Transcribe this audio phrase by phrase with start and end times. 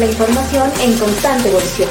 [0.00, 1.90] la información en constante evolución.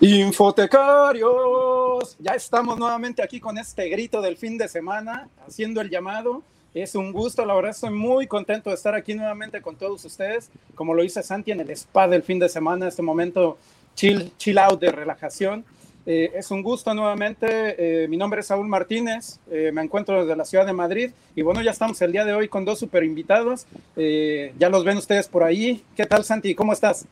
[0.00, 6.42] Infotecarios, ya estamos nuevamente aquí con este grito del fin de semana, haciendo el llamado.
[6.72, 10.50] Es un gusto, la verdad estoy muy contento de estar aquí nuevamente con todos ustedes,
[10.74, 13.58] como lo hice Santi en el spa del fin de semana, este momento
[13.98, 15.64] chill, chill out de relajación.
[16.06, 20.36] Eh, es un gusto nuevamente, eh, mi nombre es Saúl Martínez, eh, me encuentro desde
[20.36, 23.04] la ciudad de Madrid y bueno, ya estamos el día de hoy con dos super
[23.04, 25.82] invitados, ya los ven ustedes por ahí.
[25.94, 26.54] ¿Qué tal Santi?
[26.54, 27.06] ¿Cómo estás?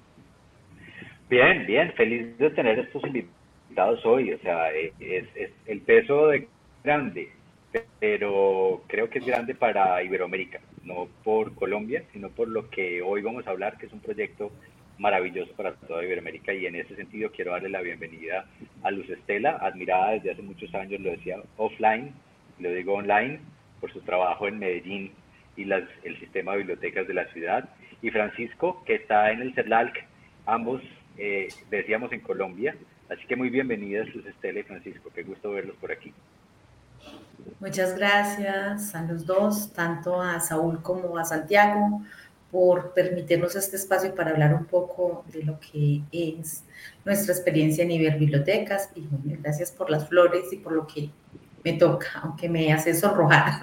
[1.28, 4.32] Bien, bien, feliz de tener estos invitados hoy.
[4.32, 6.48] O sea, eh, es, el peso de
[6.84, 7.30] grande,
[7.98, 13.22] pero creo que es grande para Iberoamérica, no por Colombia, sino por lo que hoy
[13.22, 14.52] vamos a hablar, que es un proyecto
[14.98, 18.46] maravilloso para toda Iberoamérica y en ese sentido quiero darle la bienvenida
[18.82, 22.14] a Luz Estela, admirada desde hace muchos años, lo decía offline,
[22.58, 23.40] lo digo online,
[23.80, 25.12] por su trabajo en Medellín
[25.56, 27.68] y las, el sistema de bibliotecas de la ciudad,
[28.02, 30.04] y Francisco, que está en el CERLALC,
[30.46, 30.82] ambos
[31.18, 32.76] eh, decíamos en Colombia.
[33.08, 35.10] Así que muy bienvenidas, Luz Estela y Francisco.
[35.14, 36.12] Qué gusto verlos por aquí.
[37.60, 42.02] Muchas gracias a los dos, tanto a Saúl como a Santiago,
[42.50, 46.64] por permitirnos este espacio para hablar un poco de lo que es
[47.04, 48.90] nuestra experiencia en Iberbibliotecas.
[48.94, 51.10] Y muy gracias por las flores y por lo que
[51.64, 53.60] me toca, aunque me hace sonrojar.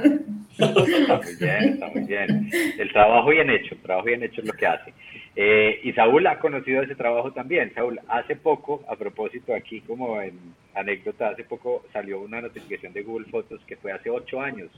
[0.57, 2.49] Está muy bien, está muy bien.
[2.77, 4.93] El trabajo bien hecho, el trabajo bien hecho es lo que hace.
[5.35, 7.73] Eh, y Saúl ha conocido ese trabajo también.
[7.73, 10.37] Saúl, hace poco, a propósito aquí como en
[10.75, 14.69] anécdota, hace poco salió una notificación de Google Fotos que fue hace ocho años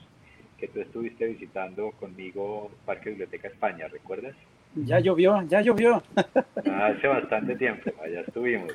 [0.58, 4.36] que tú estuviste visitando conmigo Parque Biblioteca España, ¿recuerdas?
[4.76, 6.04] Ya llovió, ya llovió.
[6.56, 8.74] Hace bastante tiempo, allá estuvimos.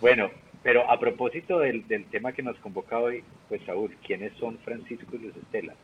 [0.00, 0.30] Bueno,
[0.62, 5.16] pero a propósito del, del tema que nos convoca hoy, pues Saúl, ¿quiénes son Francisco
[5.16, 5.74] y Luz Estela?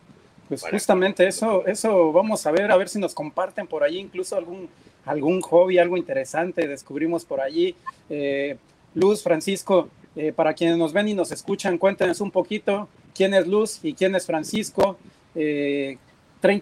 [0.48, 4.34] Pues justamente eso, eso vamos a ver, a ver si nos comparten por allí incluso
[4.36, 4.68] algún,
[5.04, 7.74] algún hobby, algo interesante, descubrimos por allí.
[8.08, 8.56] Eh,
[8.94, 13.46] Luz, Francisco, eh, para quienes nos ven y nos escuchan, cuéntenos un poquito quién es
[13.46, 14.98] Luz y quién es Francisco.
[15.32, 15.98] 30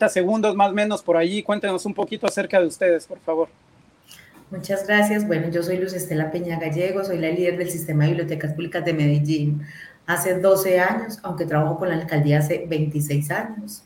[0.06, 3.49] eh, segundos más o menos por allí, cuéntenos un poquito acerca de ustedes, por favor.
[4.50, 5.27] Muchas gracias.
[5.27, 8.84] Bueno, yo soy Luz Estela Peña Gallego, soy la líder del Sistema de Bibliotecas Públicas
[8.84, 9.62] de Medellín
[10.06, 13.82] hace 12 años, aunque trabajo con la alcaldía hace 26 años.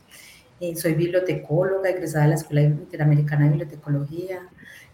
[0.60, 4.42] Eh, soy bibliotecóloga, egresada de la Escuela Interamericana de Bibliotecología,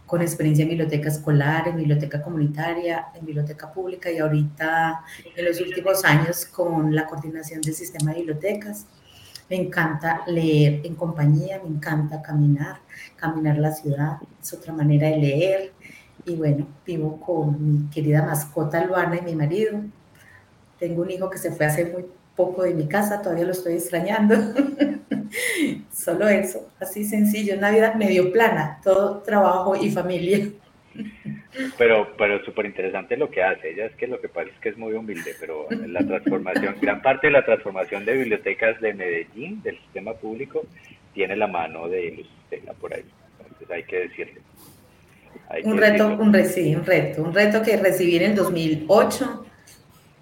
[0.07, 5.03] con experiencia en biblioteca escolar, en biblioteca comunitaria, en biblioteca pública y ahorita
[5.35, 8.87] en los últimos años con la coordinación del sistema de bibliotecas.
[9.49, 12.79] Me encanta leer en compañía, me encanta caminar,
[13.17, 15.73] caminar la ciudad, es otra manera de leer.
[16.25, 19.81] Y bueno, vivo con mi querida mascota Luana y mi marido,
[20.79, 23.75] tengo un hijo que se fue hace muy poco de mi casa, todavía lo estoy
[23.75, 24.35] extrañando.
[25.93, 30.51] Solo eso, así sencillo, una vida medio plana, todo trabajo y familia.
[31.79, 33.71] Pero, pero súper interesante lo que hace.
[33.71, 37.03] Ella es que lo que pasa es que es muy humilde, pero la transformación, gran
[37.03, 40.65] parte de la transformación de bibliotecas de Medellín, del sistema público,
[41.15, 42.29] tiene la mano de Luz
[42.81, 43.05] por ahí.
[43.39, 44.41] Entonces hay que decirle.
[45.65, 46.33] un reto, un, un
[46.85, 49.47] reto, un reto que recibí en el 2008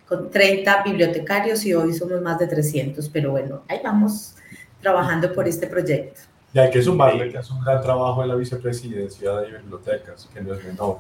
[0.06, 4.37] con 30 bibliotecarios y hoy somos más de 300, pero bueno, ahí vamos
[4.81, 6.21] trabajando por este proyecto.
[6.53, 10.41] Y hay que sumarle que es un gran trabajo en la vicepresidencia de bibliotecas, que
[10.41, 10.99] no es menor.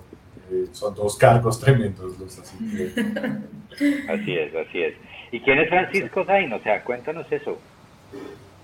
[0.50, 2.56] Eh, son dos cargos tremendos, así
[4.08, 4.94] Así es, así es.
[5.32, 6.52] ¿Y quién es Francisco Zain?
[6.52, 7.58] O sea, cuéntanos eso.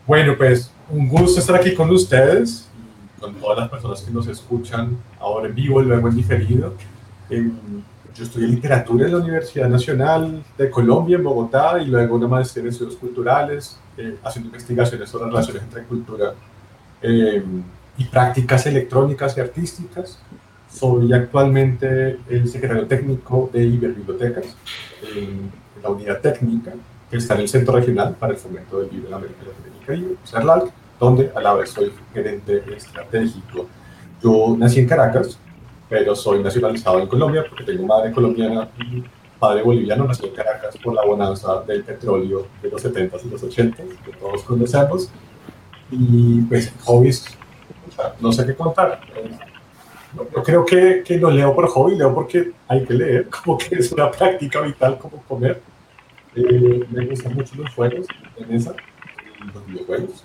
[0.07, 2.69] Bueno, pues un gusto estar aquí con ustedes,
[3.19, 6.75] con todas las personas que nos escuchan ahora en vivo y luego en diferido.
[7.29, 12.65] Yo estudié literatura en la Universidad Nacional de Colombia, en Bogotá, y luego una maestría
[12.65, 16.35] en estudios culturales, eh, haciendo investigaciones sobre relaciones entre cultura
[17.03, 17.43] eh,
[17.97, 20.21] y prácticas electrónicas y artísticas.
[20.71, 24.57] Soy actualmente el secretario técnico de Iberbibliotecas,
[25.15, 25.51] en
[25.83, 26.73] la unidad técnica
[27.11, 30.27] que está en el Centro Regional para el Fomento del Libro en América Latina y
[30.27, 33.67] CERLAC, donde a la vez soy gerente estratégico.
[34.23, 35.39] Yo nací en Caracas,
[35.89, 39.03] pero soy nacionalizado en Colombia porque tengo madre colombiana y
[39.41, 43.43] padre boliviano, nací en Caracas por la bonanza del petróleo de los 70s y los
[43.43, 45.11] 80s, que todos conocemos.
[45.91, 47.27] Y pues, hobbies,
[48.21, 49.01] no sé qué contar.
[50.15, 53.77] Yo creo que, que no leo por hobby, leo porque hay que leer, como que
[53.77, 55.61] es una práctica vital como comer.
[56.35, 58.75] Eh, me gustan mucho los juegos en esa,
[59.41, 60.25] y los videojuegos,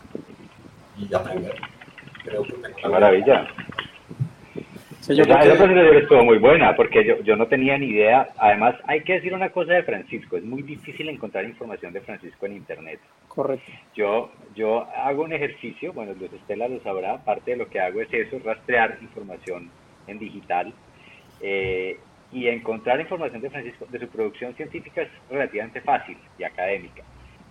[0.97, 1.55] y aprender.
[2.23, 3.47] Creo que tengo una maravilla.
[5.07, 8.29] yo esa, presentación estuvo muy buena porque yo, yo no tenía ni idea.
[8.37, 12.45] Además, hay que decir una cosa de Francisco: es muy difícil encontrar información de Francisco
[12.45, 12.99] en Internet.
[13.35, 13.71] Correcto.
[13.95, 18.01] Yo, yo hago un ejercicio, bueno, Luz Estela lo sabrá, parte de lo que hago
[18.01, 19.69] es eso, rastrear información
[20.07, 20.73] en digital.
[21.41, 21.99] Eh,
[22.31, 27.03] y encontrar información de Francisco, de su producción científica es relativamente fácil y académica.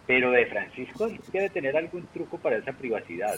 [0.06, 3.34] Pero de Francisco debe tener algún truco para esa privacidad.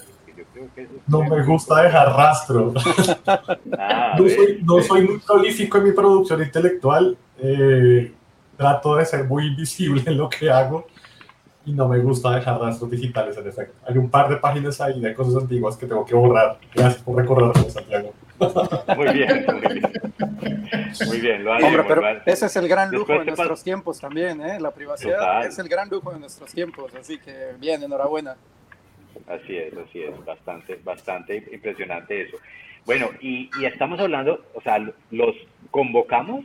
[1.07, 2.75] no me gusta dejar rastro.
[3.79, 7.17] Ah, no, soy, muy prolífico en mi producción intelectual.
[7.39, 8.13] Eh,
[8.57, 10.87] trato de ser muy invisible en lo que hago
[11.67, 13.77] y no me gusta dejar rastros digitales en efecto.
[13.87, 16.59] Hay un par de páginas ahí de cosas antiguas que tengo que borrar.
[16.73, 18.15] Gracias por recordarme, Santiago.
[18.97, 19.93] Muy bien, muy bien.
[21.09, 24.61] Muy bien, lo Hombre, pero ese es el gran lujo de nuestros tiempos también, ¿eh?
[24.61, 28.37] La privacidad es el gran lujo de nuestros tiempos, así que bien, enhorabuena.
[29.27, 32.37] Así es, así es, bastante, bastante impresionante eso.
[32.85, 34.79] Bueno, y, y estamos hablando, o sea,
[35.11, 35.35] los
[35.73, 36.45] convocamos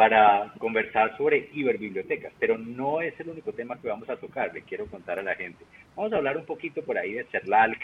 [0.00, 4.62] para conversar sobre iberbibliotecas, pero no es el único tema que vamos a tocar, le
[4.62, 5.62] quiero contar a la gente.
[5.94, 7.78] Vamos a hablar un poquito por ahí de CERLALC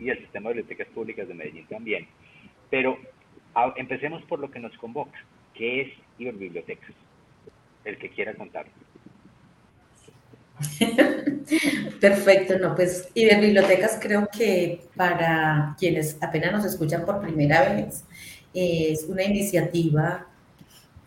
[0.00, 2.08] y el Sistema de Bibliotecas Públicas de Medellín también.
[2.70, 2.98] Pero
[3.76, 5.16] empecemos por lo que nos convoca,
[5.54, 6.90] que es Iberbibliotecas.
[7.84, 8.66] El que quiera contar.
[12.00, 18.04] Perfecto, no, pues Iberbibliotecas creo que para quienes apenas nos escuchan por primera vez,
[18.52, 20.26] es una iniciativa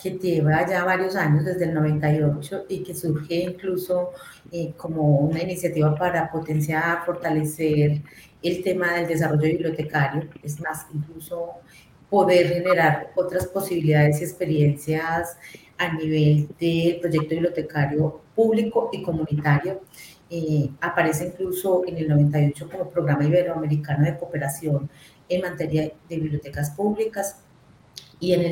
[0.04, 4.12] que lleva ya varios años, desde el 98, y que surge incluso
[4.52, 8.02] eh, como una iniciativa para potenciar, fortalecer
[8.42, 11.54] el tema del desarrollo bibliotecario, es más, incluso
[12.10, 15.38] poder generar otras posibilidades y experiencias
[15.78, 19.82] a nivel del proyecto bibliotecario público y comunitario.
[20.30, 24.90] Eh, aparece incluso en el 98 como programa iberoamericano de cooperación
[25.30, 27.38] en materia de bibliotecas públicas
[28.20, 28.52] y en el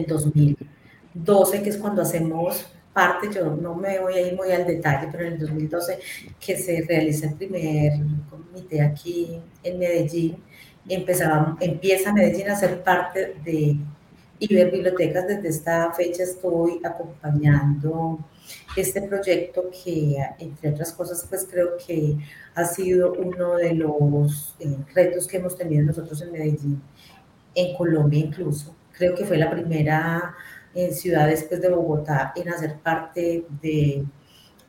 [1.13, 5.07] 2012, que es cuando hacemos parte, yo no me voy a ir muy al detalle,
[5.11, 5.99] pero en el 2012
[6.39, 7.93] que se realiza el primer
[8.29, 10.37] comité aquí en Medellín,
[10.87, 13.77] empezaba, empieza Medellín a ser parte de
[14.39, 15.27] Iber Bibliotecas.
[15.27, 18.19] Desde esta fecha estoy acompañando
[18.75, 22.17] este proyecto que, entre otras cosas, pues creo que
[22.55, 26.81] ha sido uno de los eh, retos que hemos tenido nosotros en Medellín,
[27.55, 28.75] en Colombia incluso.
[28.97, 30.35] Creo que fue la primera
[30.73, 34.05] en ciudad después de Bogotá en hacer parte de,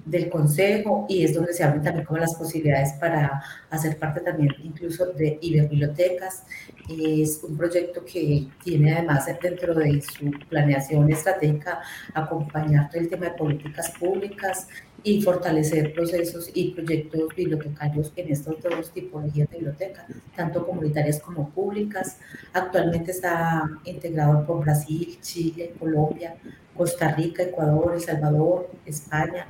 [0.05, 4.51] del consejo y es donde se abren también como las posibilidades para hacer parte también
[4.63, 6.45] incluso de Iberbibliotecas.
[6.89, 11.81] Es un proyecto que tiene además dentro de su planeación estratégica
[12.15, 14.67] acompañar todo el tema de políticas públicas
[15.05, 20.07] y fortalecer procesos y proyectos bibliotecarios en estas dos tipologías de bibliotecas,
[20.37, 22.19] tanto comunitarias como públicas.
[22.53, 26.37] Actualmente está integrado por Brasil, Chile, Colombia,
[26.77, 29.47] Costa Rica, Ecuador, El Salvador, España,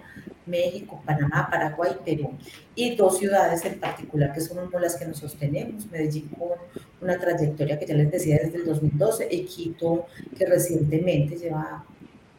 [0.46, 2.30] México, Panamá, Paraguay, Perú.
[2.74, 6.58] Y dos ciudades en particular que son las que nos sostenemos, Medellín con
[7.00, 10.06] una trayectoria que ya les decía desde el 2012 y Quito
[10.36, 11.84] que recientemente lleva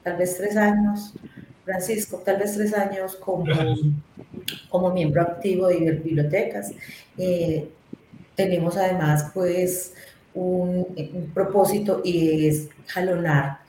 [0.04, 1.14] tal vez tres años
[1.66, 3.46] Francisco, tal vez tres años como,
[4.70, 6.72] como miembro activo de bibliotecas.
[7.18, 7.70] Eh,
[8.36, 9.94] tenemos además pues
[10.34, 13.60] un, propósito y es jalonar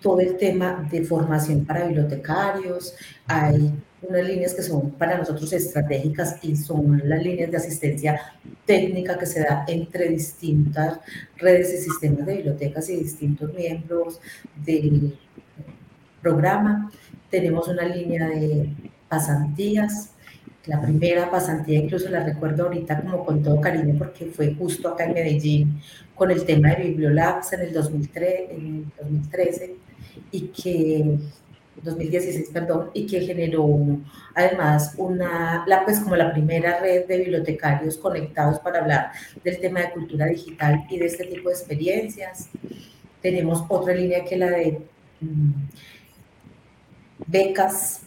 [0.00, 2.94] todo el tema de formación para bibliotecarios.
[3.26, 3.72] Hay
[4.02, 8.20] unas líneas que son para nosotros estratégicas y son las líneas de asistencia
[8.66, 10.98] técnica que se da entre distintas
[11.36, 14.20] redes y sistemas de bibliotecas y distintos miembros
[14.64, 15.16] del
[16.20, 16.90] programa
[17.34, 18.68] tenemos una línea de
[19.08, 20.10] pasantías.
[20.66, 25.06] La primera pasantía incluso la recuerdo ahorita como con todo cariño porque fue justo acá
[25.06, 25.80] en Medellín
[26.14, 29.74] con el tema de Bibliolabs en el, 2003, en el 2013
[30.30, 31.18] y que
[31.82, 33.66] 2016, perdón, y que generó
[34.32, 39.10] además una, la, pues como la primera red de bibliotecarios conectados para hablar
[39.42, 42.48] del tema de cultura digital y de este tipo de experiencias.
[43.20, 44.80] Tenemos otra línea que la de
[45.20, 45.52] mm,
[47.26, 48.02] becas,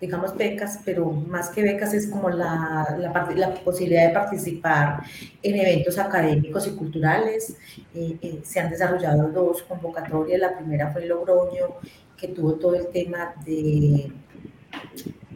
[0.00, 5.02] digamos becas, pero más que becas es como la, la, posibilidad de participar
[5.42, 7.56] en eventos académicos y culturales.
[7.94, 11.76] Eh, eh, se han desarrollado dos convocatorias, la primera fue Logroño,
[12.16, 14.12] que tuvo todo el tema de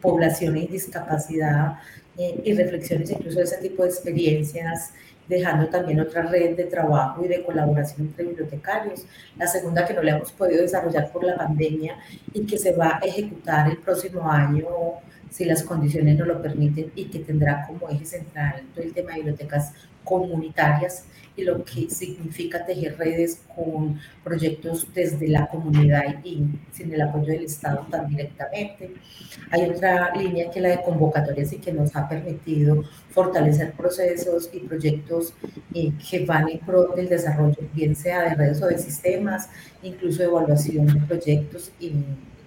[0.01, 1.79] población y discapacidad
[2.17, 4.91] eh, y reflexiones incluso de ese tipo de experiencias
[5.29, 9.05] dejando también otra red de trabajo y de colaboración entre bibliotecarios.
[9.37, 11.97] La segunda que no le hemos podido desarrollar por la pandemia
[12.33, 14.65] y que se va a ejecutar el próximo año
[15.29, 19.11] si las condiciones no lo permiten y que tendrá como eje central todo el tema
[19.11, 19.73] de bibliotecas
[20.09, 27.01] comunitarias y lo que significa tejer redes con proyectos desde la comunidad y sin el
[27.01, 28.93] apoyo del Estado tan directamente.
[29.51, 34.49] Hay otra línea que es la de convocatorias y que nos ha permitido fortalecer procesos
[34.51, 35.33] y proyectos
[35.73, 39.49] eh, que van en pro del desarrollo, bien sea de redes o de sistemas,
[39.81, 41.93] incluso evaluación de proyectos y,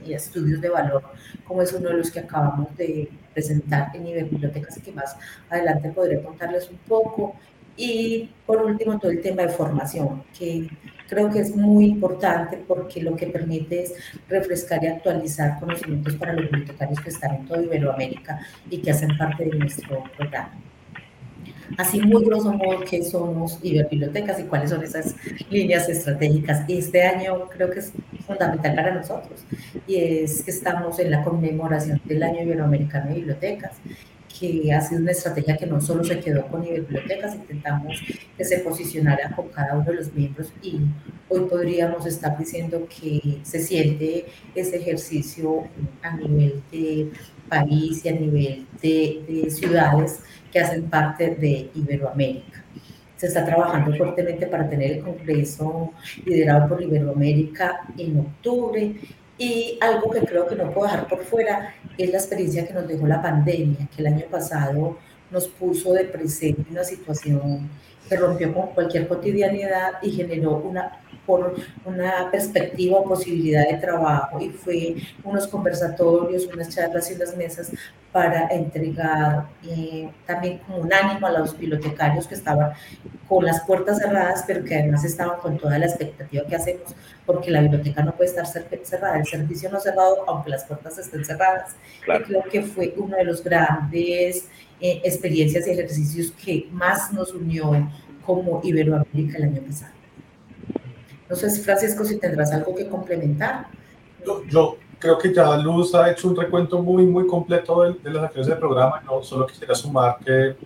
[0.04, 1.02] y estudios de valor,
[1.46, 5.16] como es uno de los que acabamos de presentar en nivel bibliotecas y que más
[5.48, 7.34] adelante podré contarles un poco.
[7.76, 10.68] Y por último, todo el tema de formación, que
[11.08, 13.94] creo que es muy importante porque lo que permite es
[14.28, 19.16] refrescar y actualizar conocimientos para los bibliotecarios que están en toda Iberoamérica y que hacen
[19.16, 20.52] parte de nuestro programa.
[21.78, 25.14] Así muy grosso modo que somos Iberbibliotecas y cuáles son esas
[25.50, 26.68] líneas estratégicas.
[26.68, 27.92] Y este año creo que es
[28.26, 29.44] fundamental para nosotros
[29.86, 33.72] y es que estamos en la conmemoración del Año Iberoamericano de Bibliotecas
[34.38, 38.00] que ha sido una estrategia que no solo se quedó con bibliotecas, intentamos
[38.36, 40.80] que se posicionara con cada uno de los miembros y
[41.28, 45.64] hoy podríamos estar diciendo que se siente ese ejercicio
[46.02, 47.10] a nivel de
[47.48, 50.20] país y a nivel de, de ciudades
[50.50, 52.64] que hacen parte de Iberoamérica.
[53.16, 55.92] Se está trabajando fuertemente para tener el Congreso
[56.24, 58.96] liderado por Iberoamérica en octubre
[59.38, 62.86] y algo que creo que no puedo dejar por fuera es la experiencia que nos
[62.86, 64.98] dejó la pandemia, que el año pasado
[65.32, 67.68] nos puso de presente una situación
[68.08, 74.40] que rompió con cualquier cotidianidad y generó una por una perspectiva o posibilidad de trabajo
[74.40, 77.70] y fue unos conversatorios, unas charlas y unas mesas
[78.10, 82.72] para entregar eh, también como un ánimo a los bibliotecarios que estaban
[83.28, 87.50] con las puertas cerradas, pero que además estaban con toda la expectativa que hacemos, porque
[87.50, 91.76] la biblioteca no puede estar cerrada, el servicio no cerrado, aunque las puertas estén cerradas.
[92.06, 94.48] Y creo que fue uno de los grandes
[94.84, 97.88] eh, experiencias y ejercicios que más nos unió
[98.26, 99.92] como Iberoamérica el año pasado.
[101.30, 103.68] No sé, Francisco, si tendrás algo que complementar.
[104.48, 108.48] Yo, creo que ya Luz ha hecho un recuento muy, muy completo de, las acciones
[108.48, 109.00] del programa.
[109.06, 110.56] No solo quisiera sumar que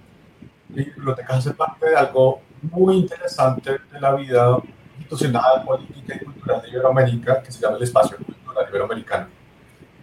[0.71, 4.57] la biblioteca hace parte de algo muy interesante de la vida
[4.99, 9.36] institucional, política y cultural de Iberoamérica, que se llama el Espacio Cultural Iberoamericano.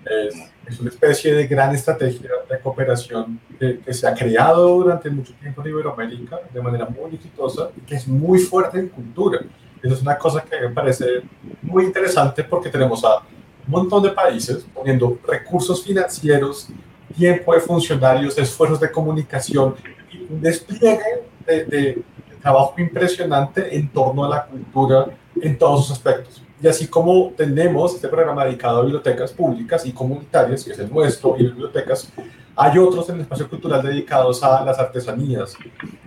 [0.05, 0.35] Es,
[0.67, 5.33] es una especie de gran estrategia de cooperación que, que, se ha creado durante mucho
[5.35, 9.41] tiempo en Iberoamérica de manera muy exitosa y que es muy fuerte en cultura.
[9.81, 11.23] Eso es una cosa que me parece
[11.61, 13.17] muy interesante porque tenemos a
[13.65, 16.69] un montón de países poniendo recursos financieros,
[17.15, 19.75] tiempo de funcionarios, esfuerzos de comunicación
[20.11, 22.03] y un despliegue de, de,
[22.41, 25.07] trabajo impresionante en torno a la cultura
[25.41, 26.43] en todos sus aspectos.
[26.63, 30.89] Y así como tenemos este programa dedicado a bibliotecas públicas y comunitarias, que es el
[30.89, 32.09] nuestro, y bibliotecas,
[32.55, 35.57] hay otros en el espacio cultural dedicados a las artesanías,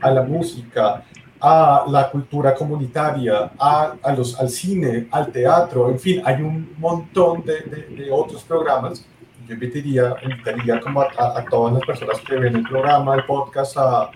[0.00, 1.04] a la música,
[1.38, 6.74] a la cultura comunitaria, a, a los, al cine, al teatro, en fin, hay un
[6.78, 9.04] montón de, de, de otros programas.
[9.46, 13.26] Yo invitaría, invitaría como a, a, a, todas las personas que ven el programa, el
[13.26, 14.10] podcast, a,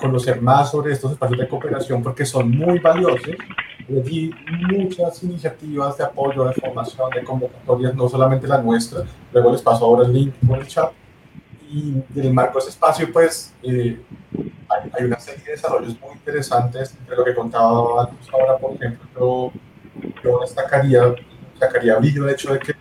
[0.00, 3.36] conocer más sobre estos espacios de cooperación porque son muy valiosos.
[3.88, 4.30] Allí
[4.70, 9.04] muchas iniciativas de apoyo, de formación, de convocatorias, no solamente la nuestra.
[9.32, 10.92] Luego les paso ahora el link por el chat.
[11.70, 14.00] Y en el marco de ese espacio, pues, eh,
[14.68, 18.74] hay, hay, una serie de desarrollos muy interesantes, de lo que contaba antes ahora, por
[18.74, 19.52] ejemplo, yo,
[20.22, 21.14] yo destacaría,
[21.52, 22.74] destacaría brillo el hecho de que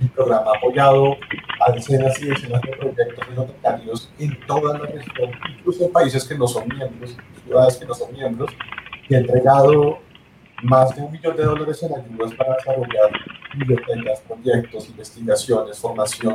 [0.00, 1.16] el programa ha apoyado
[1.60, 6.36] a decenas y decenas de proyectos bibliotecarios en toda la región, incluso en países que
[6.36, 8.50] no son miembros, ciudades que no son miembros,
[9.10, 9.98] y ha entregado
[10.62, 13.10] más de un millón de dólares en ayudas para desarrollar
[13.56, 16.34] bibliotecas, proyectos, investigaciones, formación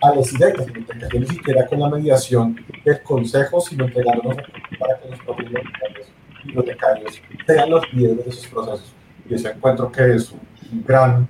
[0.00, 4.38] a las directas bibliotecas, ni siquiera con la mediación del consejo, sino entregándonos
[4.78, 5.52] para que los propios
[6.44, 8.94] bibliotecarios sean los líderes de esos procesos.
[9.28, 11.28] Y eso encuentro que es un gran,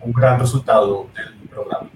[0.00, 1.90] un gran resultado del programa.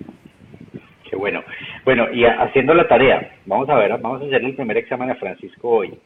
[1.09, 1.43] Qué bueno.
[1.85, 5.15] Bueno, y haciendo la tarea, vamos a ver, vamos a hacer el primer examen a
[5.15, 5.99] Francisco hoy.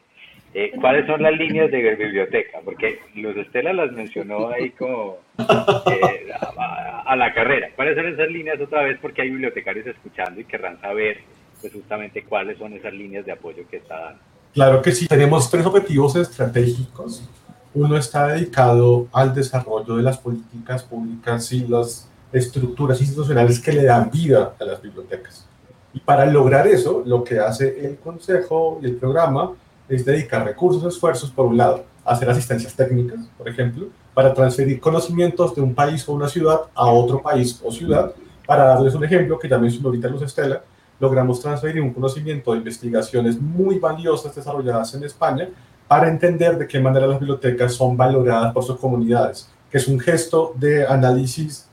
[0.55, 2.59] Eh, ¿Cuáles son las líneas de biblioteca?
[2.63, 7.69] Porque Luz Estela las mencionó ahí como eh, a, a, la carrera.
[7.75, 8.99] ¿Cuáles son esas líneas otra vez?
[9.01, 11.21] Porque hay bibliotecarios escuchando y querrán saber
[11.59, 14.19] pues, justamente cuáles son esas líneas de apoyo que está dando.
[14.53, 15.07] Claro que sí.
[15.07, 17.27] Tenemos tres objetivos estratégicos.
[17.73, 23.85] Uno está dedicado al desarrollo de las políticas públicas y las estructuras institucionales que le
[23.85, 25.47] dan vida a las bibliotecas.
[25.95, 29.53] Y para lograr eso, lo que hace el Consejo y el programa
[29.89, 34.79] es dedicar recursos, esfuerzos, por un lado, a hacer asistencias técnicas, por ejemplo, para transferir
[34.79, 38.13] conocimientos de un país o una ciudad a otro país o ciudad.
[38.45, 40.61] Para darles un ejemplo, que ya mencionó ahorita Luz Estela,
[40.99, 45.49] logramos transferir un conocimiento de investigaciones muy valiosas desarrolladas en España
[45.87, 49.99] para entender de qué manera las bibliotecas son valoradas por sus comunidades, que es un
[49.99, 51.67] gesto de análisis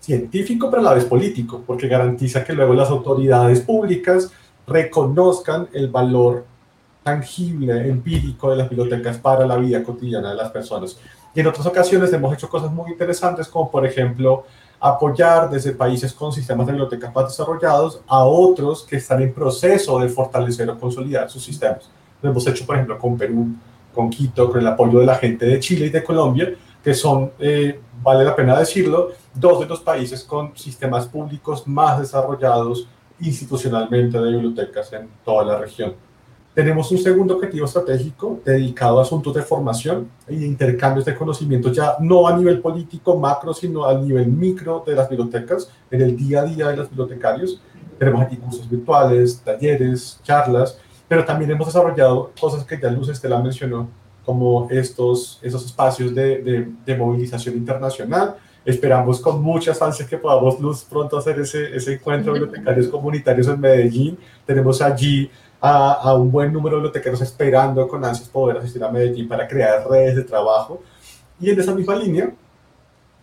[0.00, 4.30] científico, pero a la vez político, porque garantiza que luego las autoridades públicas
[4.66, 6.44] reconozcan el valor
[7.06, 10.98] tangible, empírico de las bibliotecas para la vida cotidiana de las personas.
[11.32, 14.44] Y en otras ocasiones hemos hecho cosas muy interesantes, como por ejemplo
[14.80, 20.00] apoyar desde países con sistemas de bibliotecas más desarrollados a otros que están en proceso
[20.00, 21.88] de fortalecer o consolidar sus sistemas.
[22.20, 23.54] Lo hemos hecho, por ejemplo, con Perú,
[23.94, 27.30] con Quito, con el apoyo de la gente de Chile y de Colombia, que son,
[27.38, 32.88] eh, vale la pena decirlo, dos de los países con sistemas públicos más desarrollados
[33.20, 35.94] institucionalmente de bibliotecas en toda la región.
[36.56, 41.70] Tenemos un segundo objetivo estratégico dedicado a asuntos de formación y de intercambios de conocimiento,
[41.70, 46.16] ya no a nivel político macro, sino a nivel micro de las bibliotecas, en el
[46.16, 47.60] día a día de los bibliotecarios.
[47.98, 53.38] Tenemos aquí cursos virtuales, talleres, charlas, pero también hemos desarrollado cosas que ya Luz Estela
[53.38, 53.90] mencionó,
[54.24, 58.36] como estos, esos espacios de, de, de movilización internacional.
[58.64, 63.46] Esperamos con muchas ansias que podamos, Luz, pronto hacer ese, ese encuentro de bibliotecarios comunitarios
[63.46, 64.18] en Medellín.
[64.44, 69.28] Tenemos allí a, un buen número de bibliotecarios esperando con ansias poder asistir a Medellín
[69.28, 70.82] para crear redes de trabajo.
[71.40, 72.30] Y en esa misma línea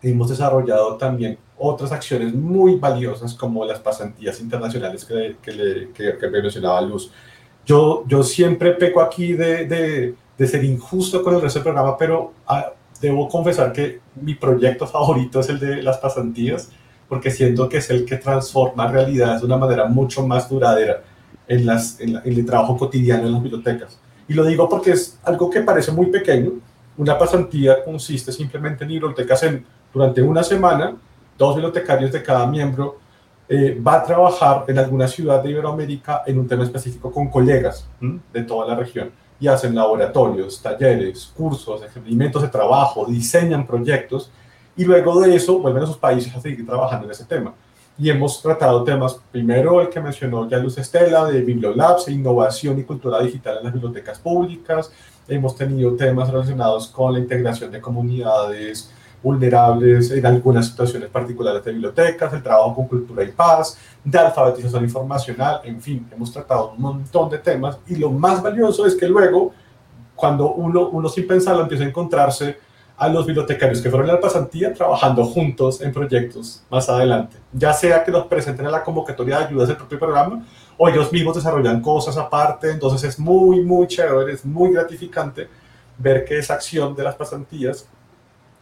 [0.01, 6.27] hemos desarrollado también otras acciones muy valiosas como las pasantías internacionales que, que, le, que,
[6.29, 7.11] mencionaba Luz.
[7.65, 11.97] Yo, yo siempre peco aquí de, de, de, ser injusto con el resto del programa,
[11.97, 16.69] pero ah, debo confesar que mi proyecto favorito es el de las pasantías,
[17.07, 21.01] porque siento que es el que transforma realidades de una manera mucho más duradera
[21.47, 23.99] en, las, en, el trabajo cotidiano en las bibliotecas.
[24.27, 26.51] Y lo digo porque es algo que parece muy pequeño.
[26.97, 30.95] Una pasantía consiste simplemente en bibliotecas en, durante una semana,
[31.37, 32.99] dos bibliotecarios de cada miembro
[33.49, 37.87] eh, va a trabajar en alguna ciudad de Iberoamérica en un tema específico con colegas
[37.99, 44.31] de toda la región y hacen laboratorios, talleres, cursos, experimentos de trabajo, diseñan proyectos
[44.77, 47.53] y luego de eso vuelven a sus países a seguir trabajando en ese tema
[47.97, 52.79] y hemos tratado temas, primero el que mencionó ya Luz Estela, de Bibliolabs, e innovación
[52.79, 54.91] y cultura digital en las bibliotecas públicas.
[55.27, 61.71] Hemos tenido temas relacionados con la integración de comunidades vulnerables en algunas situaciones particulares de
[61.71, 66.81] bibliotecas, el trabajo con cultura y paz, de alfabetización informacional, en fin, hemos tratado un
[66.81, 69.53] montón de temas y lo más valioso es que luego,
[70.13, 72.57] cuando uno, uno sin pensarlo empieza a encontrarse
[72.97, 77.73] a los bibliotecarios que fueron a la pasantía trabajando juntos en proyectos más adelante, ya
[77.73, 80.45] sea que los presenten a la convocatoria de ayudas del propio programa
[80.77, 85.47] o ellos mismos desarrollan cosas aparte, entonces es muy, muy chévere, es muy gratificante
[85.97, 87.87] ver que esa acción de las pasantías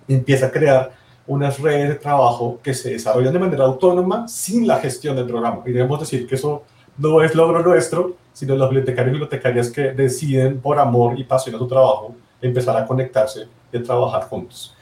[0.08, 0.91] empieza a crear
[1.28, 5.62] unas redes de trabajo que se desarrollan de manera autónoma sin la gestión del programa.
[5.65, 6.63] Y debemos decir que eso
[6.98, 11.56] no es logro nuestro, sino los bibliotecarios y bibliotecarias que deciden por amor y pasión
[11.56, 14.75] a su trabajo empezar a conectarse de trabajar juntos.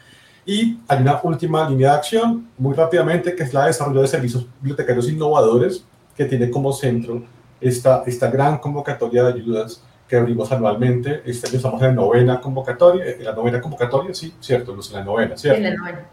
[0.45, 4.07] Y hay una última línea de acción, muy rápidamente, que es la de desarrollo de
[4.07, 7.23] servicios bibliotecarios innovadores, que tiene como centro
[7.61, 11.21] esta, esta gran convocatoria de ayudas que abrimos anualmente.
[11.25, 14.97] Este año estamos en la novena convocatoria, en la novena convocatoria, sí, cierto, Luz, en
[14.97, 15.57] la novena, ¿cierto?
[15.57, 16.09] En la novena.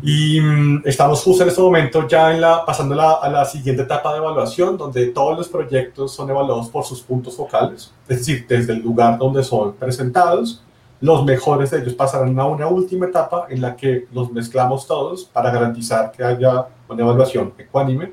[0.00, 3.82] Y mm, estamos justo en este momento ya en la, pasando la, a la siguiente
[3.82, 8.46] etapa de evaluación, donde todos los proyectos son evaluados por sus puntos focales, es decir,
[8.48, 10.62] desde el lugar donde son presentados,
[11.02, 15.24] los mejores de ellos pasarán a una última etapa en la que los mezclamos todos
[15.24, 18.12] para garantizar que haya una evaluación ecuánime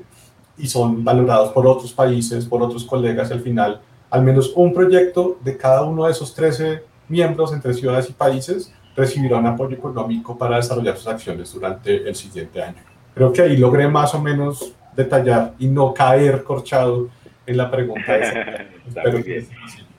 [0.58, 3.30] y son valorados por otros países, por otros colegas.
[3.30, 8.10] Al final, al menos un proyecto de cada uno de esos 13 miembros entre ciudades
[8.10, 12.82] y países recibirá un apoyo económico para desarrollar sus acciones durante el siguiente año.
[13.14, 17.08] Creo que ahí logré más o menos detallar y no caer corchado
[17.46, 18.16] en la pregunta.
[18.16, 19.48] Está muy bien.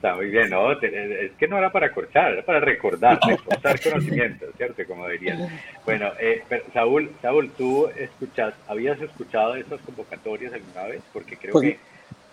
[0.02, 0.72] Está muy bien, ¿no?
[0.72, 4.82] Es que no era para corchar, era para recordar, recordar conocimientos, ¿cierto?
[4.84, 5.48] Como dirían.
[5.84, 11.02] Bueno, eh, Saúl, Saúl, ¿tú escuchas, habías escuchado esas convocatorias alguna vez?
[11.12, 11.76] Porque creo pues,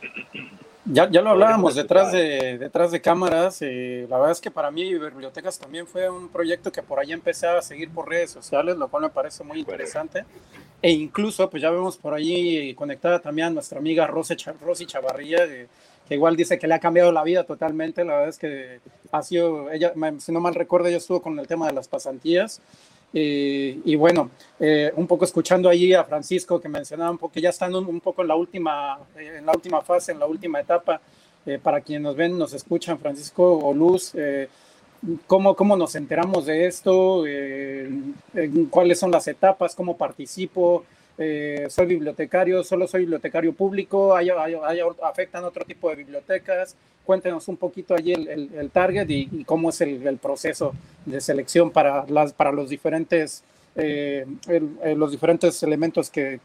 [0.02, 0.50] que...
[0.86, 3.62] Ya, ya lo hablábamos detrás de, detrás de cámaras.
[3.62, 7.12] Eh, la verdad es que para mí Bibliotecas también fue un proyecto que por ahí
[7.12, 10.26] empecé a seguir por redes sociales, lo cual me parece muy interesante.
[10.82, 15.46] E incluso, pues ya vemos por ahí conectada también a nuestra amiga Rosy, Rosy Chavarría,
[15.46, 15.68] de,
[16.10, 18.04] que igual dice que le ha cambiado la vida totalmente.
[18.04, 18.80] La verdad es que
[19.12, 22.60] ha sido, ella, si no mal recuerdo, ella estuvo con el tema de las pasantías.
[23.14, 27.42] Eh, y bueno, eh, un poco escuchando allí a Francisco que mencionaba un poco que
[27.42, 30.60] ya están un, poco en la última, eh, en la última fase, en la última
[30.60, 31.00] etapa.
[31.64, 34.14] para quienes nos ven, nos escuchan, Francisco o Luz,
[35.26, 37.24] ¿cómo, ¿cómo nos enteramos de esto?
[38.70, 39.74] ¿Cuáles son las etapas?
[39.74, 40.84] ¿Cómo participo?
[41.22, 44.30] Eh, soy bibliotecario, solo soy bibliotecario público, hay,
[45.04, 46.78] afectan otro tipo de bibliotecas.
[47.06, 50.74] Cuéntenos un poquito allí el, target y, cómo es el, proceso
[51.06, 53.44] de selección para, las, para los, diferentes,
[53.76, 54.26] eh,
[54.96, 56.40] los diferentes elementos que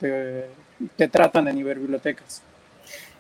[0.96, 2.42] te, tratan en bibliotecas.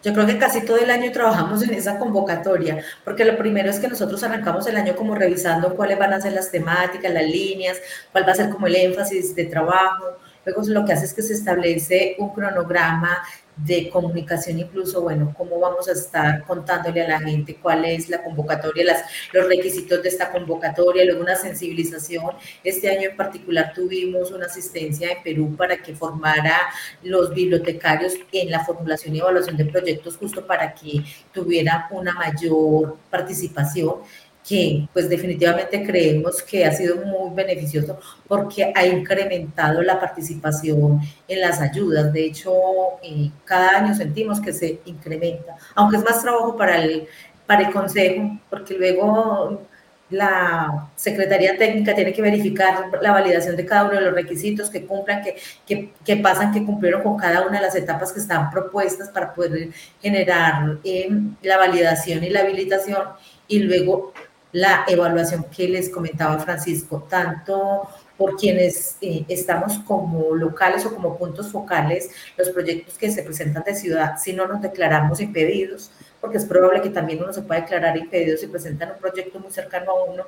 [0.02, 3.78] Yo creo que casi todo el año trabajamos en esa convocatoria, porque lo primero es
[3.78, 7.80] que nosotros arrancamos el año como revisando cuáles van a ser las temáticas, las líneas,
[8.10, 11.22] cuál va a ser como el énfasis de trabajo, Luego lo que hace es que
[11.22, 13.22] se establece un cronograma
[13.56, 18.22] de comunicación, incluso, bueno, cómo vamos a estar contándole a la gente cuál es la
[18.22, 18.96] convocatoria,
[19.32, 22.32] los requisitos de esta convocatoria, luego una sensibilización.
[22.64, 26.58] Este año en particular tuvimos una asistencia en Perú para que formara
[27.02, 32.96] los bibliotecarios en la formulación y evaluación de proyectos justo para que tuvieran una mayor
[33.08, 33.98] participación
[34.46, 41.40] que pues definitivamente creemos que ha sido muy beneficioso porque ha incrementado la participación en
[41.40, 42.12] las ayudas.
[42.12, 42.52] De hecho,
[43.02, 47.06] eh, cada año sentimos que se incrementa, aunque es más trabajo para el,
[47.46, 49.62] para el Consejo, porque luego
[50.10, 54.84] la Secretaría Técnica tiene que verificar la validación de cada uno de los requisitos que
[54.84, 58.50] cumplan, que, que, que pasan, que cumplieron con cada una de las etapas que están
[58.50, 59.70] propuestas para poder
[60.02, 61.08] generar eh,
[61.42, 63.04] la validación y la habilitación
[63.48, 64.12] y luego
[64.54, 71.18] la evaluación que les comentaba Francisco, tanto por quienes eh, estamos como locales o como
[71.18, 75.90] puntos focales, los proyectos que se presentan de ciudad, si no nos declaramos impedidos,
[76.20, 79.50] porque es probable que también uno se pueda declarar impedido si presentan un proyecto muy
[79.50, 80.22] cercano a uno,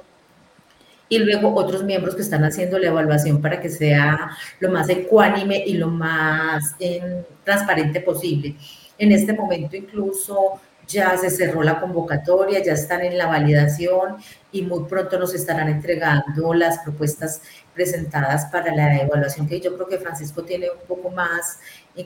[1.09, 5.63] y luego otros miembros que están haciendo la evaluación para que sea lo más ecuánime
[5.65, 8.57] y lo más eh, transparente posible.
[8.99, 14.17] En este momento incluso ya se cerró la convocatoria, ya están en la validación
[14.53, 17.43] y muy pronto nos estarán entregando las propuestas
[17.75, 21.59] presentadas para la evaluación, que yo creo que Francisco tiene un poco más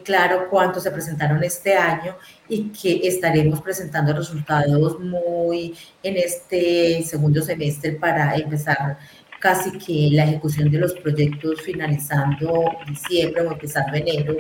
[0.05, 2.17] claro cuántos se presentaron este año
[2.49, 8.99] y que estaremos presentando resultados muy en este segundo semestre para empezar
[9.41, 14.37] casi que la ejecución de los proyectos finalizando diciembre o empezando enero,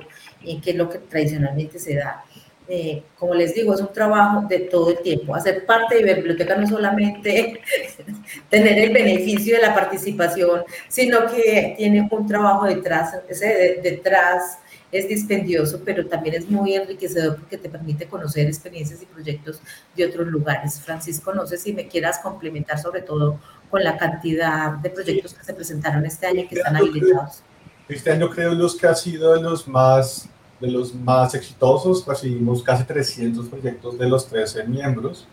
[0.62, 2.24] que es lo que tradicionalmente se da.
[2.72, 5.34] Eh, como les digo, es un trabajo de todo el tiempo.
[5.34, 7.60] Hacer parte de biblioteca no es solamente
[8.48, 13.16] tener el beneficio de la participación, sino que tiene un trabajo detrás.
[13.28, 14.58] Ese detrás
[14.92, 19.60] es dispendioso, pero también es muy enriquecedor porque te permite conocer experiencias y proyectos
[19.96, 20.80] de otros lugares.
[20.80, 25.42] Francisco, no sé si me quieras complementar sobre todo con la cantidad de proyectos que
[25.42, 27.42] se presentaron este año y que están habilitados.
[27.88, 30.28] Este año creo los que ha sido de los más
[30.60, 35.26] de los más exitosos, recibimos casi 300 proyectos de los 13 miembros.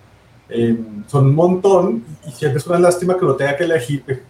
[0.50, 4.04] Eh, son un montón y siempre es una lástima que uno tenga que elegir.
[4.08, 4.22] Eh,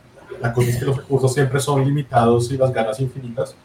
[0.41, 3.55] la cosa es que los recursos siempre son limitados y las ganas infinitas,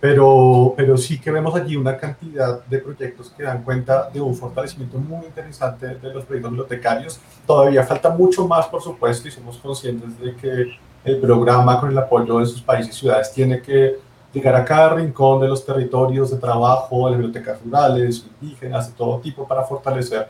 [0.00, 4.34] pero, pero sí que vemos allí una cantidad de proyectos que dan cuenta de un
[4.34, 7.20] fortalecimiento muy interesante de los proyectos bibliotecarios.
[7.46, 10.72] Todavía falta mucho más, por supuesto, y somos conscientes de que
[11.04, 13.98] el programa con el apoyo de sus países y ciudades tiene que
[14.32, 19.18] llegar a cada rincón de los territorios de trabajo, de bibliotecas rurales, indígenas, de todo
[19.18, 20.28] tipo, para fortalecer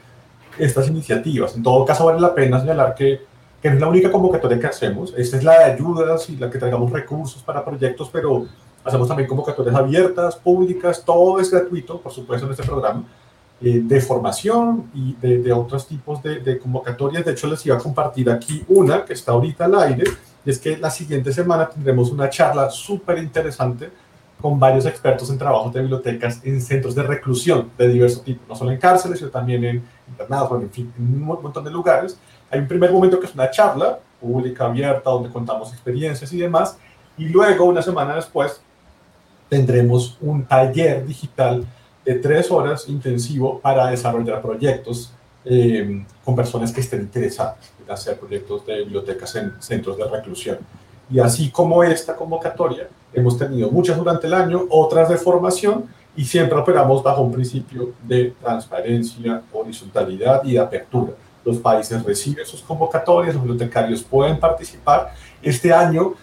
[0.59, 1.55] estas iniciativas.
[1.55, 3.21] En todo caso, vale la pena señalar que,
[3.61, 5.15] que no es la única convocatoria que hacemos.
[5.17, 8.47] Esta es la de ayudas y la que traigamos recursos para proyectos, pero
[8.85, 13.05] hacemos también convocatorias abiertas, públicas, todo es gratuito, por supuesto, en este programa,
[13.61, 17.25] eh, de formación y de, de otros tipos de, de convocatorias.
[17.25, 20.05] De hecho, les iba a compartir aquí una que está ahorita al aire,
[20.45, 23.91] y es que la siguiente semana tendremos una charla súper interesante
[24.41, 28.57] con varios expertos en trabajos de bibliotecas en centros de reclusión de diversos tipos, no
[28.57, 32.19] solo en cárceles, sino también en internados, en fin, un montón de lugares.
[32.51, 36.79] Hay un primer momento que es una charla pública, abierta, donde contamos experiencias y demás,
[37.19, 38.63] y luego, una semana después,
[39.51, 41.67] tendremos un taller digital
[42.05, 45.13] de tres horas intensivo para desarrollar proyectos
[45.45, 50.59] eh, con personas que estén interesadas hacer proyectos de bibliotecas en centros de reclusión.
[51.11, 56.25] Y así como esta convocatoria, hemos tenido muchas durante el año, otras de formación, y
[56.25, 61.13] siempre operamos bajo un principio de transparencia, horizontalidad y de apertura.
[61.45, 65.15] Los países reciben sus convocatorias, los bibliotecarios pueden participar.
[65.43, 66.15] Este año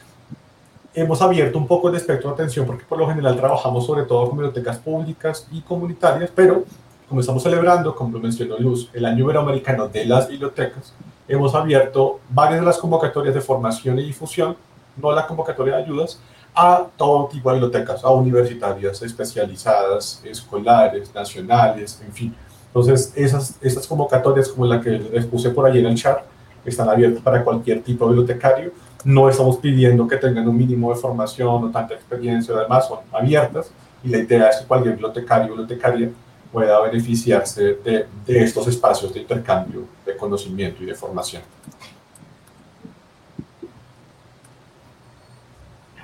[0.94, 4.28] hemos abierto un poco el espectro de atención porque por lo general trabajamos sobre todo
[4.28, 6.64] con bibliotecas públicas y comunitarias, pero
[7.08, 10.94] como estamos celebrando, como lo mencionó Luz, el año iberoamericano de las bibliotecas,
[11.28, 14.56] hemos abierto varias de las convocatorias de formación y difusión,
[14.96, 16.20] no la convocatoria de ayudas,
[16.56, 22.36] a todo tipo de bibliotecas, a universitarias especializadas, escolares, nacionales, en fin.
[22.68, 26.20] Entonces, esas, convocatorias como la que les puse por ahí en el chat,
[26.66, 28.72] están abiertas para cualquier tipo de bibliotecario.
[29.04, 33.72] No estamos pidiendo que tengan un mínimo de formación o tanta experiencia, además son abiertas
[34.04, 36.12] y la idea es que cualquier bibliotecario o bibliotecaria
[36.52, 41.42] pueda beneficiarse de, estos espacios de intercambio de conocimiento y de formación.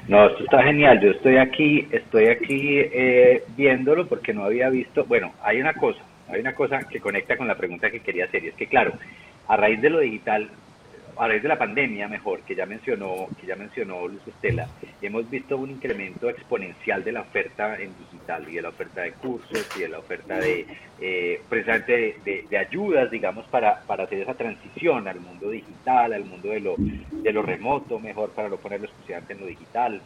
[0.08, 1.00] No, esto está genial.
[1.00, 5.06] Yo estoy aquí, estoy aquí eh, viéndolo porque no había visto.
[5.06, 8.44] Bueno, hay una cosa, hay una cosa que conecta con la pregunta que quería hacer
[8.44, 8.94] y es que claro,
[9.48, 10.50] a raíz de lo digital
[11.18, 14.68] a raíz de la pandemia, mejor, que ya mencionó, que ya mencionó Luz Estela,
[15.02, 19.14] hemos visto un incremento exponencial de la oferta en digital y de la oferta de
[19.14, 20.66] cursos y de la oferta de,
[21.00, 26.50] eh, precisamente de, ayudas, digamos, para, para hacer esa transición al mundo digital, al mundo
[26.50, 30.02] de lo, de lo remoto, mejor para no ponerlo exclusivamente en lo digital.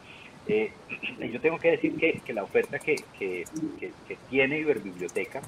[0.47, 0.71] Eh,
[1.31, 3.45] yo tengo que decir que, que la oferta que, que,
[3.79, 5.41] que tiene Iberbiblioteca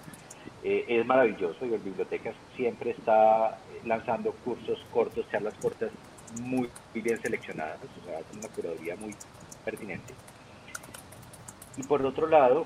[0.63, 1.65] eh, es maravilloso.
[1.65, 5.91] Iberbibliotecas siempre está lanzando cursos cortos, charlas cortas
[6.41, 9.15] muy, bien seleccionadas, o sea, con una curaduría muy
[9.65, 10.13] pertinente.
[11.77, 12.65] Y por otro lado,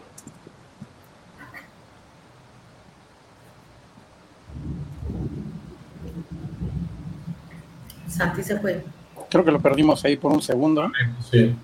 [8.08, 8.84] Santi se fue.
[9.29, 10.91] Creo que lo perdimos ahí por un segundo.
[11.32, 11.56] Sí.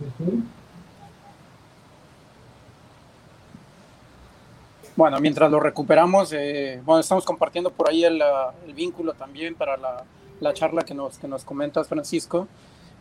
[4.99, 8.21] Bueno, mientras lo recuperamos, eh, bueno, estamos compartiendo por ahí el,
[8.67, 10.03] el vínculo también para la,
[10.41, 12.49] la, charla que nos, que nos comentas, Francisco.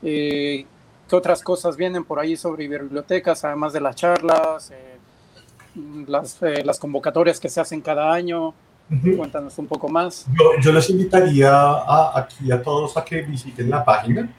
[0.00, 0.64] Eh,
[1.08, 4.96] ¿Qué otras cosas vienen por ahí sobre bibliotecas, además de las charlas, eh,
[6.06, 8.54] las, eh, las, convocatorias que se hacen cada año?
[9.16, 10.24] Cuéntanos un poco más.
[10.38, 14.32] Yo, yo les invitaría a, aquí a todos a que visiten la página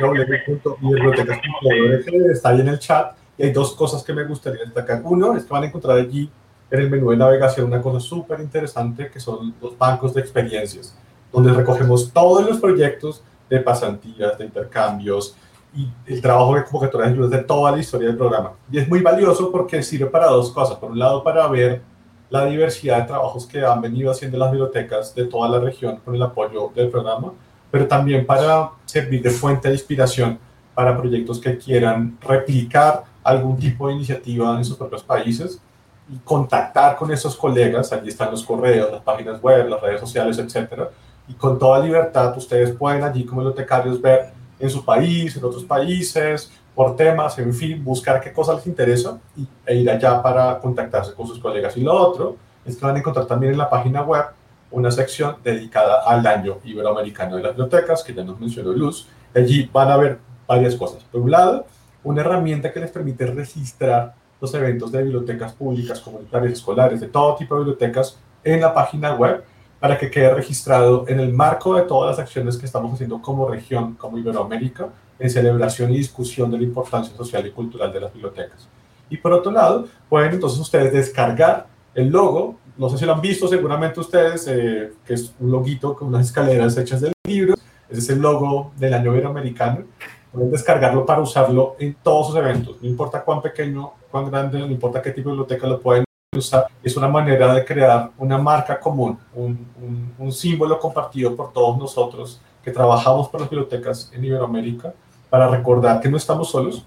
[0.00, 5.02] www.bibliotecas.org, está ahí en el chat, y hay dos cosas que me gustaría destacar.
[5.04, 6.30] Uno es que van a encontrar allí
[6.70, 10.96] en el menú de navegación una cosa súper interesante que son los bancos de experiencias,
[11.32, 15.36] donde recogemos todos los proyectos de pasantías, de intercambios
[15.74, 18.52] y el trabajo de convocatorias de toda la historia del programa.
[18.70, 20.76] Y es muy valioso porque sirve para dos cosas.
[20.78, 21.82] Por un lado, para ver
[22.30, 26.14] la diversidad de trabajos que han venido haciendo las bibliotecas de toda la región con
[26.14, 27.32] el apoyo del programa,
[27.70, 30.38] pero también para servir de fuente de inspiración
[30.74, 35.60] para proyectos que quieran replicar algún tipo de iniciativa en sus propios países
[36.08, 40.38] y contactar con esos colegas, allí están los correos, las páginas web, las redes sociales,
[40.38, 40.90] etcétera,
[41.26, 45.64] y con toda libertad ustedes pueden allí como bibliotecarios ver en su país, en otros
[45.64, 49.18] países, por temas, en fin, buscar qué cosa les interesa
[49.64, 51.76] e ir allá para contactarse con sus colegas.
[51.76, 54.26] Y lo otro es que van a encontrar también en la página web
[54.70, 59.06] una sección dedicada al año iberoamericano de las bibliotecas, que ya nos mencionó Luz.
[59.34, 61.04] Allí van a ver varias cosas.
[61.04, 61.66] Por un lado,
[62.02, 67.36] una herramienta que les permite registrar los eventos de bibliotecas públicas, comunitarias, escolares, de todo
[67.36, 69.44] tipo de bibliotecas en la página web
[69.80, 73.48] para que quede registrado en el marco de todas las acciones que estamos haciendo como
[73.48, 78.12] región, como Iberoamérica, en celebración y discusión de la importancia social y cultural de las
[78.12, 78.68] bibliotecas.
[79.10, 83.20] Y por otro lado, pueden entonces ustedes descargar el logo, no sé si lo han
[83.20, 88.00] visto seguramente ustedes, eh, que es un loguito con unas escaleras hechas de libros, ese
[88.00, 89.84] es el logo del año iberoamericano,
[90.32, 94.66] pueden descargarlo para usarlo en todos sus eventos, no importa cuán pequeño, cuán grande, no
[94.66, 96.04] importa qué tipo de biblioteca lo pueden
[96.36, 101.76] usar, es una manera de crear una marca común, un, un, símbolo compartido por todos
[101.76, 104.94] nosotros que trabajamos por las bibliotecas en Iberoamérica
[105.28, 106.84] para recordar que no estamos solos,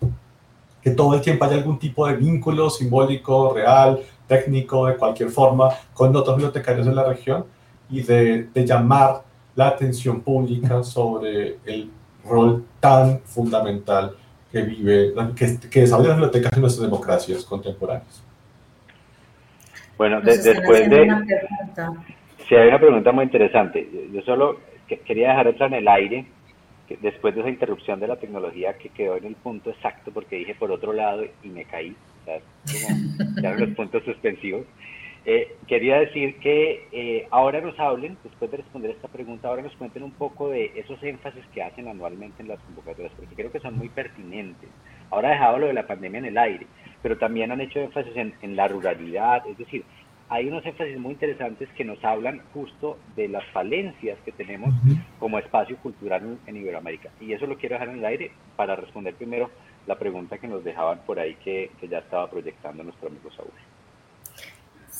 [0.81, 5.71] que todo el tiempo hay algún tipo de vínculo simbólico, real, técnico, de cualquier forma,
[5.93, 7.43] con otros bibliotecarios de la región
[7.89, 9.21] y de, de llamar
[9.53, 11.91] la atención pública sobre el
[12.23, 14.15] rol tan fundamental
[14.51, 18.23] que vive, que, que desarrolla las bibliotecas en nuestras democracias contemporáneas.
[19.97, 21.07] Bueno, después de...
[22.47, 23.89] Si hay una pregunta muy interesante.
[24.13, 24.59] Yo solo
[25.05, 26.25] quería dejar otra en el aire,
[27.01, 30.55] después de esa interrupción de la tecnología que quedó en el punto exacto, porque dije
[30.55, 31.95] por otro lado y me caí.
[32.21, 32.39] O sea,
[32.71, 34.65] como, ya los puntos suspensivos.
[35.29, 39.75] Eh, quería decir que eh, ahora nos hablen, después de responder esta pregunta, ahora nos
[39.75, 43.59] cuenten un poco de esos énfasis que hacen anualmente en las convocatorias, porque creo que
[43.59, 44.69] son muy pertinentes.
[45.09, 46.65] Ahora he dejado lo de la pandemia en el aire,
[47.01, 49.83] pero también han hecho énfasis en, la ruralidad, es decir,
[50.29, 54.73] hay unos énfasis muy interesantes que nos hablan justo de las falencias que tenemos
[55.19, 57.09] como espacio cultural en Iberoamérica.
[57.19, 59.51] Y eso lo quiero dejar en el aire para responder primero
[59.87, 63.51] la pregunta que nos dejaban por ahí que, que ya estaba proyectando nuestro amigo Saúl.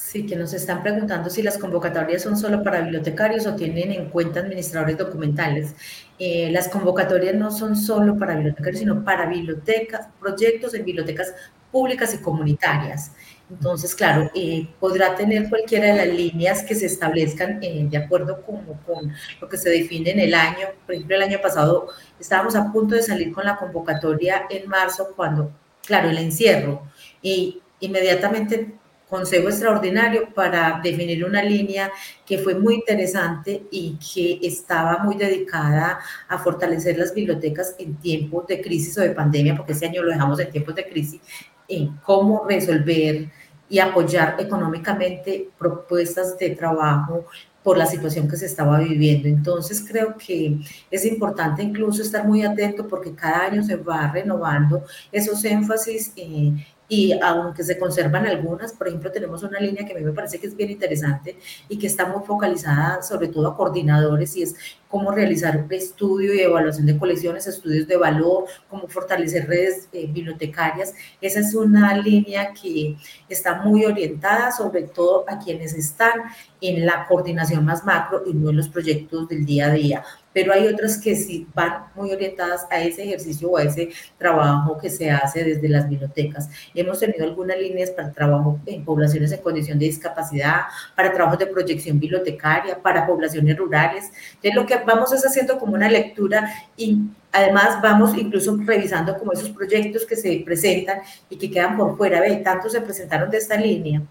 [0.08, 4.10] Sí, que nos están preguntando si las convocatorias son solo para bibliotecarios o tienen en
[4.10, 5.76] cuenta administradores documentales.
[6.18, 11.34] Eh, las convocatorias no son solo para bibliotecarios, sino para bibliotecas, proyectos en bibliotecas
[11.74, 13.12] públicas y comunitarias.
[13.50, 18.42] Entonces, claro, eh, podrá tener cualquiera de las líneas que se establezcan eh, de acuerdo
[18.46, 20.68] con, con, lo que se define en el año.
[20.86, 25.10] Por ejemplo, el año pasado estábamos a punto de salir con la convocatoria en marzo
[25.18, 25.52] cuando,
[25.86, 26.84] claro, el encierro.
[27.22, 28.78] Y inmediatamente
[29.10, 31.92] consejo extraordinario para definir una línea
[32.26, 38.48] que fue muy interesante y que estaba muy dedicada a fortalecer las bibliotecas en tiempos
[38.48, 41.22] de crisis o de pandemia, porque este año lo dejamos en tiempos de crisis,
[41.68, 43.30] en cómo resolver
[43.70, 47.26] y apoyar económicamente propuestas de trabajo
[47.64, 49.28] por la situación que se estaba viviendo.
[49.28, 50.58] Entonces creo que
[50.90, 56.54] es importante incluso estar muy atento porque cada año se va renovando esos énfasis eh,
[56.90, 60.40] y aunque se conservan algunas, por ejemplo, tenemos una línea que a mí me parece
[60.40, 64.56] que es bien interesante y que está muy focalizada sobre todo a coordinadores y es
[64.88, 70.08] cómo realizar un estudio y evaluación de colecciones, estudios de valor, cómo fortalecer redes eh,
[70.08, 70.94] bibliotecarias.
[71.20, 72.96] Esa es una línea que
[73.28, 76.14] está muy orientada sobre todo a quienes están
[76.62, 80.04] en la coordinación más macro y no en los proyectos del día a día
[80.38, 84.78] pero hay otras que sí van muy orientadas a ese ejercicio o a ese trabajo
[84.78, 86.48] que se hace desde las bibliotecas.
[86.76, 91.48] Hemos tenido algunas líneas para trabajo en poblaciones en condición de discapacidad, para trabajos de
[91.48, 94.12] proyección bibliotecaria, para poblaciones rurales.
[94.36, 96.48] Entonces, lo que vamos es haciendo como una lectura
[96.78, 101.96] y Además, vamos incluso revisando como esos proyectos que se presentan y que quedan por
[101.98, 102.22] fuera.
[102.22, 104.02] Ve, tanto se presentaron de esta línea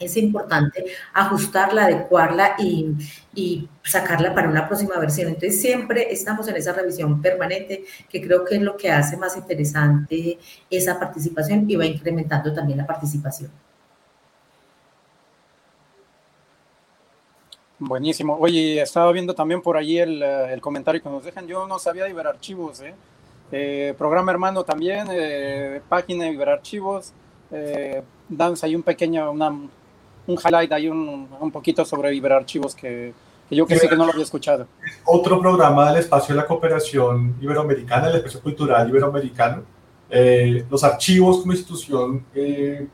[0.00, 2.88] es importante ajustarla, adecuarla y,
[3.34, 5.28] y, sacarla para una próxima versión.
[5.28, 9.36] Entonces siempre estamos en esa revisión permanente que creo que es lo que hace más
[9.36, 10.38] interesante
[10.70, 13.50] esa participación y va incrementando también la participación.
[17.78, 18.36] Buenísimo.
[18.38, 21.46] Oye, estaba viendo también por allí el, eh, el comentario que nos dejan.
[21.46, 22.94] Yo no sabía de Iberarchivos, ¿eh?
[23.52, 23.94] ¿eh?
[23.96, 27.12] programa hermano también, eh, página de Iberarchivos.
[27.50, 29.56] Eh, damos ahí un pequeño, una,
[30.26, 33.12] un highlight ahí un, un poquito sobre Iberarchivos que,
[33.50, 34.68] que yo que sé que no lo había escuchado.
[35.04, 39.64] Otro programa del espacio de la cooperación iberoamericana, el espacio cultural iberoamericano.
[40.08, 42.86] Eh, los archivos como institución eh,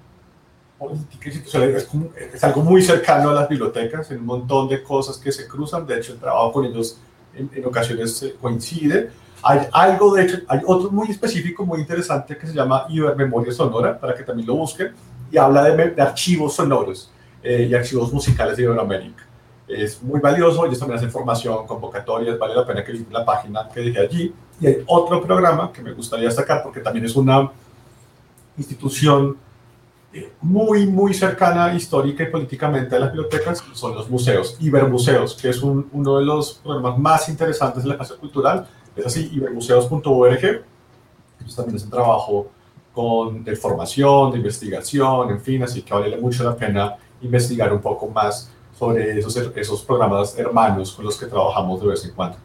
[0.78, 4.82] política institucional es, como, es, algo muy cercano a las bibliotecas, en un montón de
[4.82, 6.98] cosas que se cruzan, de hecho el trabajo con ellos
[7.34, 9.10] en, en ocasiones coincide.
[9.42, 13.98] Hay algo, de hecho, hay otro muy específico, muy interesante que se llama Ibermemoria Sonora,
[13.98, 14.92] para que también lo busquen,
[15.30, 17.10] y habla de, de archivos sonoros
[17.48, 19.24] eh, y archivos musicales de Iberoamérica.
[19.68, 23.68] Es muy valioso, ellos también hacen formación, convocatorias, vale la pena que visiten la página
[23.72, 24.34] que dejé allí.
[24.60, 27.52] Y hay otro programa que me gustaría destacar porque también es una
[28.58, 29.36] institución
[30.12, 35.50] eh, muy, muy cercana histórica y políticamente a las bibliotecas, son los museos, Ibermuseos, que
[35.50, 38.66] es un, uno de los programas más interesantes de la clase cultural.
[38.96, 40.44] Es así, ibermuseos.org.
[40.44, 42.48] Ellos también hacen trabajo
[42.92, 47.80] con, de formación, de investigación, en fin, así que vale mucho la pena investigar un
[47.80, 52.38] poco más sobre esos, esos programas hermanos con los que trabajamos de vez en cuando.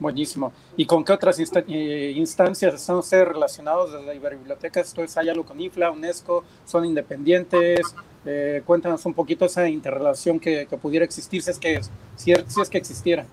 [0.00, 0.52] Buenísimo.
[0.78, 4.80] ¿Y con qué otras insta eh, instancias están ustedes relacionados desde la biblioteca?
[4.80, 6.42] Entonces, ¿hay algo con IFLA, UNESCO?
[6.64, 7.80] ¿Son independientes?
[8.24, 11.82] Eh, cuéntanos un poquito esa interrelación que, que pudiera existir, si es que,
[12.16, 13.26] si, si es que existiera.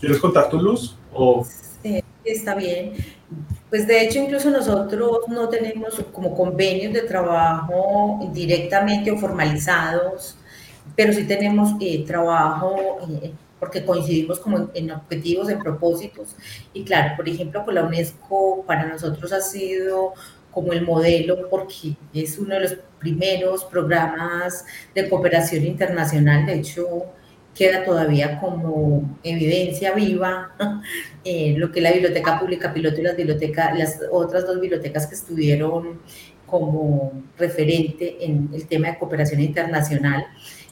[0.00, 0.96] ¿Quieres contar tu luz?
[1.14, 1.46] O...
[1.82, 2.94] Sí, está bien.
[3.70, 10.36] Pues de hecho, incluso nosotros no tenemos como convenios de trabajo directamente o formalizados,
[10.94, 16.36] pero sí tenemos eh, trabajo eh, porque coincidimos como en, objetivos, en propósitos.
[16.72, 20.14] Y claro, por ejemplo, con la UNESCO para nosotros ha sido
[20.50, 26.46] como el modelo porque es uno de los primeros programas de cooperación internacional.
[26.46, 26.86] De hecho,
[27.56, 30.54] queda todavía como evidencia viva
[31.24, 35.14] eh, lo que la biblioteca pública piloto y las bibliotecas, las otras dos bibliotecas que
[35.14, 36.00] estuvieron
[36.46, 40.26] como referente en el tema de cooperación internacional.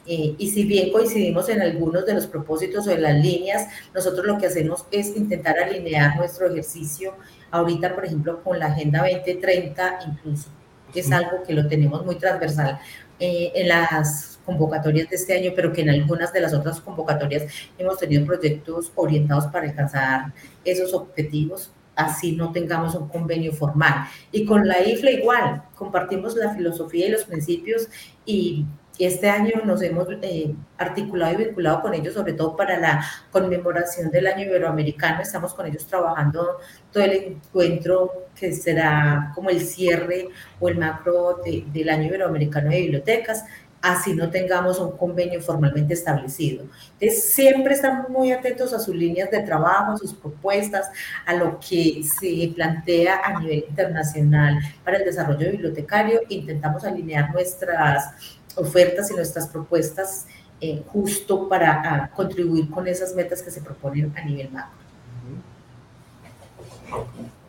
[0.07, 4.27] Eh, y si bien coincidimos en algunos de los propósitos o en las líneas, nosotros
[4.27, 7.15] lo que hacemos es intentar alinear nuestro ejercicio
[7.51, 10.51] ahorita, por ejemplo, con la Agenda 2030 incluso,
[10.93, 12.79] que es algo que lo tenemos muy transversal
[13.19, 17.45] eh, en las convocatorias de este año, pero que en algunas de las otras convocatorias
[17.79, 20.33] hemos tenido proyectos orientados para alcanzar
[20.65, 24.07] esos objetivos, así no tengamos un convenio formal.
[24.33, 27.89] Y con la IFLA igual, compartimos la filosofía y los principios
[28.25, 28.67] y
[28.99, 34.11] este año nos hemos eh, articulado y vinculado con ellos, sobre todo para la conmemoración
[34.11, 35.21] del año iberoamericano.
[35.21, 36.59] Estamos con ellos trabajando
[36.93, 40.29] todo el encuentro que será como el cierre
[40.61, 43.45] o el macro de, del año iberoamericano de bibliotecas
[43.85, 46.65] así no tengamos un convenio formalmente establecido.
[46.99, 50.89] Entonces, siempre estamos muy atentos a sus líneas de trabajo, a sus propuestas,
[51.27, 56.21] a lo que se plantea a nivel internacional para el desarrollo bibliotecario.
[56.31, 60.27] Intentamos alinear nuestras ofertas y nuestras propuestas
[60.63, 64.79] eh, justo para contribuir con esas metas que se proponen a nivel macro.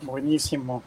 [0.01, 0.83] Buenísimo.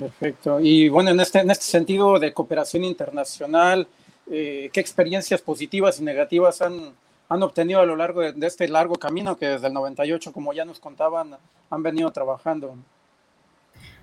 [0.00, 0.60] Perfecto.
[0.60, 3.86] Y bueno, en este, en este sentido de cooperación internacional,
[4.30, 6.94] eh, ¿qué experiencias positivas y negativas han,
[7.28, 10.64] han obtenido a lo largo de, este largo camino que desde el 98, como ya
[10.64, 11.36] nos contaban,
[11.68, 12.74] han venido trabajando?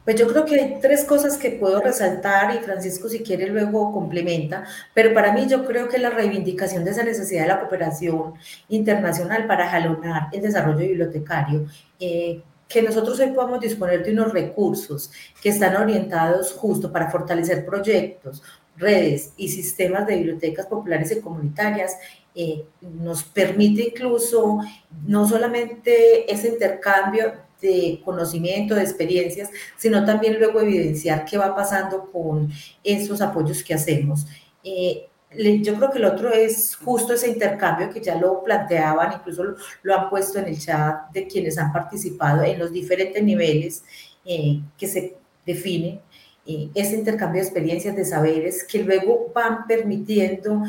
[0.05, 3.91] Pues yo creo que hay tres cosas que puedo resaltar y Francisco si quiere luego
[3.91, 8.35] complementa, pero para mí yo creo que la reivindicación de esa necesidad de la cooperación
[8.69, 11.65] internacional para jalonar el desarrollo bibliotecario,
[11.99, 15.11] eh, que nosotros hoy podamos disponer de unos recursos
[15.41, 18.43] que están orientados justo para fortalecer proyectos,
[18.75, 21.97] redes y sistemas de bibliotecas populares y comunitarias,
[22.35, 24.59] eh, nos permite incluso
[25.07, 32.11] no solamente ese intercambio de conocimiento, de experiencias, sino también luego evidenciar qué va pasando
[32.11, 32.51] con
[32.83, 34.27] esos apoyos que hacemos.
[34.63, 35.07] Eh,
[35.37, 39.55] yo creo que el otro es justo ese intercambio que ya lo planteaban, incluso lo,
[39.83, 43.83] lo han puesto en el chat de quienes han participado en los diferentes niveles
[44.25, 45.15] eh, que se
[45.45, 46.01] definen,
[46.45, 50.63] eh, ese intercambio de experiencias, de saberes, que luego van permitiendo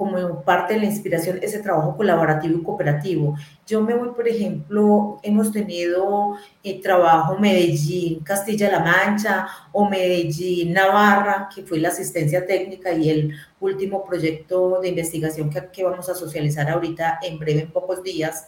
[0.00, 3.36] como parte de la inspiración ese trabajo colaborativo y cooperativo.
[3.66, 11.50] Yo me voy, por ejemplo, hemos tenido eh, trabajo Medellín, Castilla-La Mancha o Medellín, Navarra,
[11.54, 16.14] que fue la asistencia técnica y el último proyecto de investigación que, que vamos a
[16.14, 18.46] socializar ahorita en breve, en pocos días,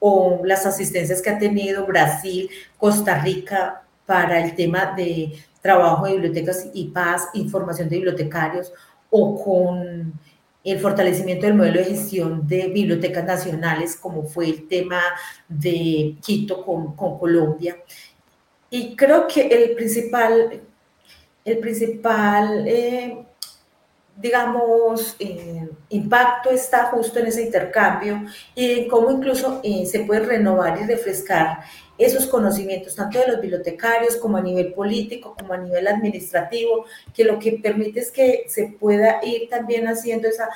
[0.00, 5.32] o las asistencias que ha tenido Brasil, Costa Rica para el tema de
[5.62, 8.70] trabajo de bibliotecas y paz, información de bibliotecarios,
[9.08, 10.12] o con
[10.62, 15.00] el fortalecimiento del modelo de gestión de bibliotecas nacionales, como fue el tema
[15.48, 17.76] de Quito con, Colombia.
[18.68, 20.60] Y creo que el principal,
[21.44, 23.24] el principal eh,
[24.20, 30.20] digamos, eh, impacto está justo en ese intercambio y en cómo incluso eh, se puede
[30.20, 31.60] renovar y refrescar
[32.00, 37.24] esos conocimientos, tanto de los bibliotecarios como a nivel político, como a nivel administrativo, que
[37.24, 40.48] lo que permite es que se pueda ir también haciendo esa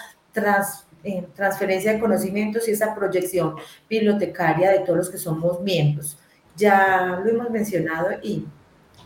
[1.05, 3.57] eh, transferencia de conocimientos y esa proyección
[3.89, 6.19] bibliotecaria de todos los que somos miembros.
[6.57, 8.47] Ya lo hemos mencionado y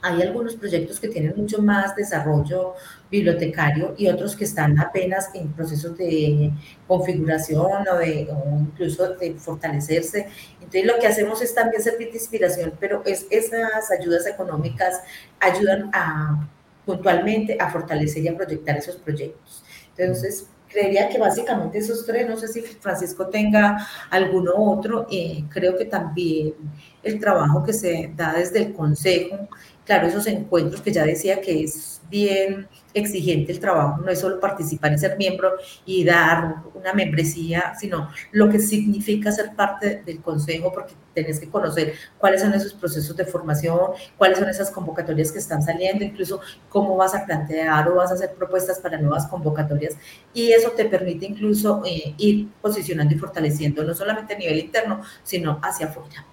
[0.02, 2.74] hay algunos proyectos que tienen mucho más desarrollo
[3.10, 6.52] bibliotecario y otros que están apenas en procesos de
[6.86, 10.28] configuración o, de, o incluso de fortalecerse.
[10.54, 15.00] Entonces lo que hacemos es también servir de inspiración, pero es, esas ayudas económicas
[15.40, 16.48] ayudan a
[16.88, 19.62] puntualmente a fortalecer y a proyectar esos proyectos.
[19.94, 25.76] Entonces, creería que básicamente esos tres, no sé si Francisco tenga alguno otro, eh, creo
[25.76, 26.54] que también
[27.02, 29.48] el trabajo que se da desde el Consejo
[29.88, 34.38] claro, esos encuentros que ya decía que es bien exigente el trabajo, no es solo
[34.38, 35.52] participar y ser miembro
[35.86, 41.48] y dar una membresía, sino lo que significa ser parte del consejo, porque tenés que
[41.48, 46.42] conocer cuáles son esos procesos de formación, cuáles son esas convocatorias que están saliendo, incluso
[46.68, 49.96] cómo vas a plantear o vas a hacer propuestas para nuevas convocatorias.
[50.34, 55.00] Y eso te permite incluso eh, ir posicionando y fortaleciendo, no solamente a nivel interno,
[55.22, 56.26] sino hacia afuera.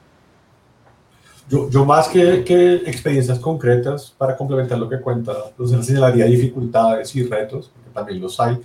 [1.48, 7.16] Yo, yo más que, que, experiencias concretas, para complementar lo que cuenta, los señalaría dificultades
[7.16, 8.60] y retos, porque también los hay.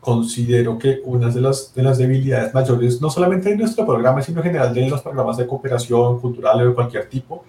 [0.00, 4.40] Considero que una de las, de las debilidades mayores, no solamente en nuestro programa, sino
[4.40, 7.44] en general de los programas de cooperación cultural o de cualquier tipo,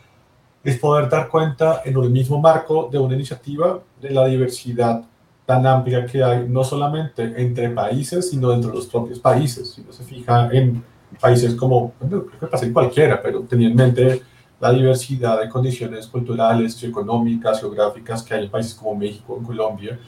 [0.64, 5.04] es poder dar cuenta en el mismo marco de una iniciativa de la diversidad
[5.46, 9.72] tan amplia que hay, no solamente entre países, sino dentro de los propios países.
[9.72, 10.84] Si uno se fija en
[11.20, 14.22] países como, creo que pasa en cualquiera, pero teniendo en mente
[14.60, 20.00] la diversidad de condiciones culturales, económicas, geográficas que hay en países como México, en Colombia,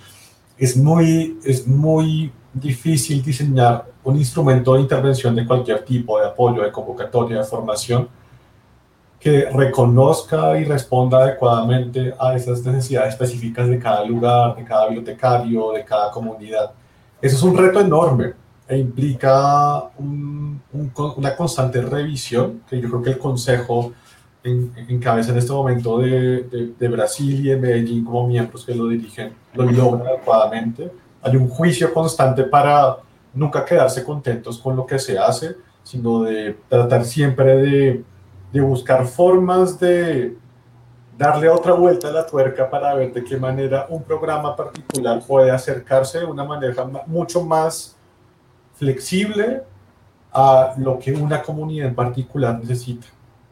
[0.57, 6.63] es muy, es muy difícil diseñar un instrumento de intervención de cualquier tipo, de apoyo,
[6.63, 8.09] de convocatoria, de formación,
[9.19, 15.71] que reconozca y responda adecuadamente a esas necesidades específicas de cada lugar, de cada bibliotecario,
[15.71, 16.71] de cada comunidad.
[17.21, 18.33] Eso es un reto enorme
[18.67, 23.93] e implica un, un, una constante revisión, que yo creo que el Consejo
[24.43, 28.65] en, en, cabeza en este momento de, de, de, Brasil y de Medellín como miembros
[28.65, 30.91] que lo dirigen, lo logran adecuadamente.
[31.21, 32.97] Hay un juicio constante para
[33.33, 38.03] nunca quedarse contentos con lo que se hace, sino de tratar siempre de,
[38.51, 40.35] de buscar formas de
[41.17, 45.51] darle otra vuelta a la tuerca para ver de qué manera un programa particular puede
[45.51, 47.95] acercarse de una manera mucho más
[48.73, 49.61] flexible
[50.33, 53.05] a lo que una comunidad en particular necesita.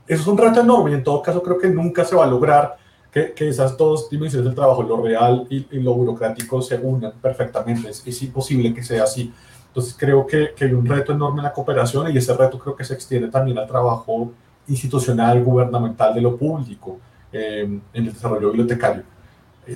[0.10, 2.28] Eso es un reto enorme y en todo caso creo que nunca se va a
[2.28, 2.78] lograr
[3.12, 7.14] que, que esas dos dimensiones del trabajo, lo real y, y lo burocrático, se unan
[7.22, 7.91] perfectamente.
[7.91, 9.32] Es, es, imposible que sea así.
[9.68, 12.76] Entonces creo que, que hay un reto enorme en la cooperación y ese reto creo
[12.76, 14.32] que se extiende también al trabajo
[14.68, 16.99] institucional, gubernamental de lo público.
[17.32, 19.03] en el desarrollo bibliotecario.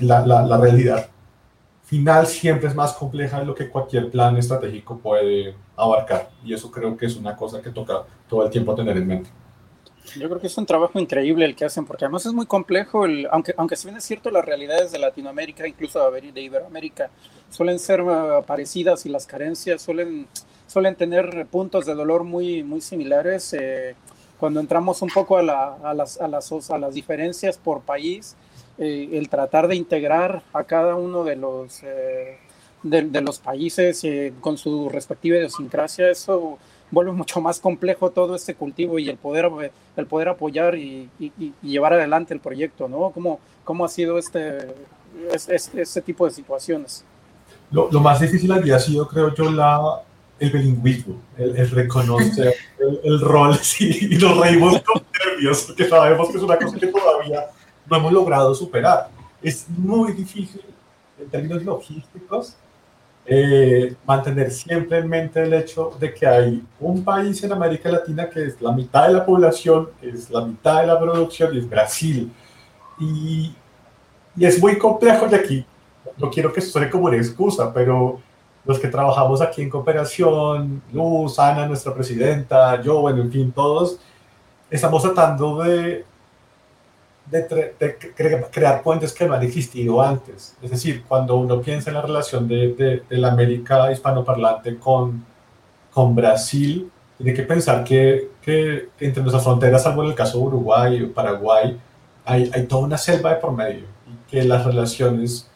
[0.01, 1.07] La, la, la, realidad
[1.83, 6.71] final siempre es más compleja de lo que cualquier plan estratégico puede abarcar y eso
[6.71, 9.29] creo que es una cosa que toca todo el tiempo tener en mente.
[10.15, 13.05] Yo creo que es un trabajo increíble el que hacen, porque además es muy complejo,
[13.05, 17.09] el, aunque, aunque si bien es cierto, las realidades de Latinoamérica, incluso de Iberoamérica,
[17.49, 20.27] suelen ser uh, parecidas y las carencias suelen,
[20.67, 23.53] suelen tener puntos de dolor muy, muy similares.
[23.53, 23.95] Eh,
[24.39, 28.35] cuando entramos un poco a, la, a, las, a, las, a las diferencias por país,
[28.77, 32.37] eh, el tratar de integrar a cada uno de los, eh,
[32.83, 34.03] de, los países
[34.41, 36.59] con su respectiva idiosincrasia, eso
[36.93, 39.49] vuelve mucho más complejo todo este cultivo y el poder,
[39.97, 43.09] el poder apoyar y, y, y llevar adelante el proyecto, ¿no?
[43.09, 44.73] ¿Cómo, cómo ha sido este,
[45.33, 47.03] este, este tipo de situaciones?
[47.71, 50.01] Lo, lo, más difícil había sido, creo yo, la,
[50.39, 55.89] el bilingüismo, el, el reconocer el, el, rol sí, y nos reímos con nervios porque
[55.89, 57.47] sabemos que es una cosa que todavía
[57.89, 59.09] no hemos logrado superar.
[59.41, 60.61] Es muy difícil
[61.19, 62.55] en términos logísticos
[63.25, 68.29] eh, mantener siempre en mente el hecho de que hay un país en América Latina
[68.29, 71.59] que es la mitad de la población, que es la mitad de la producción y
[71.59, 72.31] es Brasil.
[72.99, 73.55] Y,
[74.35, 75.65] y es muy complejo de aquí.
[76.17, 78.19] No quiero que suene como una excusa, pero
[78.65, 83.99] los que trabajamos aquí en cooperación, Luz, Ana, nuestra presidenta, yo, bueno, en fin, todos,
[84.69, 86.05] estamos tratando de
[87.25, 90.55] de, de cre crear puentes que no han existido antes.
[90.61, 95.25] Es decir, cuando uno piensa en la relación de, de la América hispanoparlante con,
[95.91, 100.43] con Brasil, tiene que pensar que, que, entre nuestras fronteras, salvo en el caso de
[100.45, 101.79] Uruguay o Paraguay,
[102.25, 105.49] hay, hay toda una selva de por medio y que las relaciones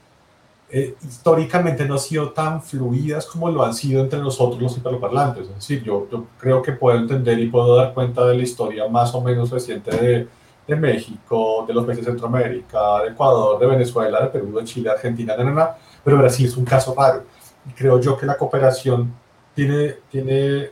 [0.69, 5.43] eh, históricamente no han sido tan fluidas como lo han sido entre nosotros los hispanoparlantes.
[5.49, 8.87] Es decir, yo, yo creo que puedo entender y puedo dar cuenta de la historia
[8.87, 10.27] más o menos reciente de
[10.67, 14.89] de México, de los países de Centroamérica, de Ecuador, de Venezuela, de Perú, de Chile,
[14.89, 17.23] Argentina, na, na, na, pero Brasil es un caso raro.
[17.67, 19.13] Y creo yo que la cooperación
[19.55, 20.71] tiene, tiene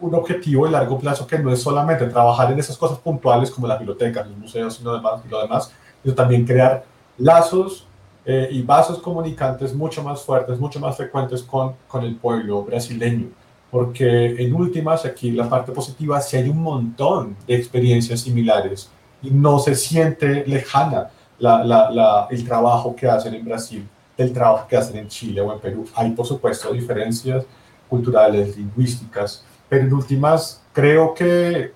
[0.00, 3.66] un objetivo de largo plazo que no es solamente trabajar en esas cosas puntuales como
[3.66, 5.72] las bibliotecas, los museos y lo demás, y lo demás
[6.02, 6.84] sino también crear
[7.16, 7.86] lazos
[8.26, 13.28] eh, y vasos comunicantes mucho más fuertes, mucho más frecuentes con, con el pueblo brasileño.
[13.70, 18.90] Porque en últimas, aquí la parte positiva, sí hay un montón de experiencias similares
[19.24, 24.76] y no se siente lejana la, el trabajo que hacen en Brasil del trabajo que
[24.76, 25.86] hacen en Chile o en Perú.
[25.94, 27.44] Hay, por supuesto, diferencias
[27.88, 31.72] culturales, lingüísticas, pero en últimas creo que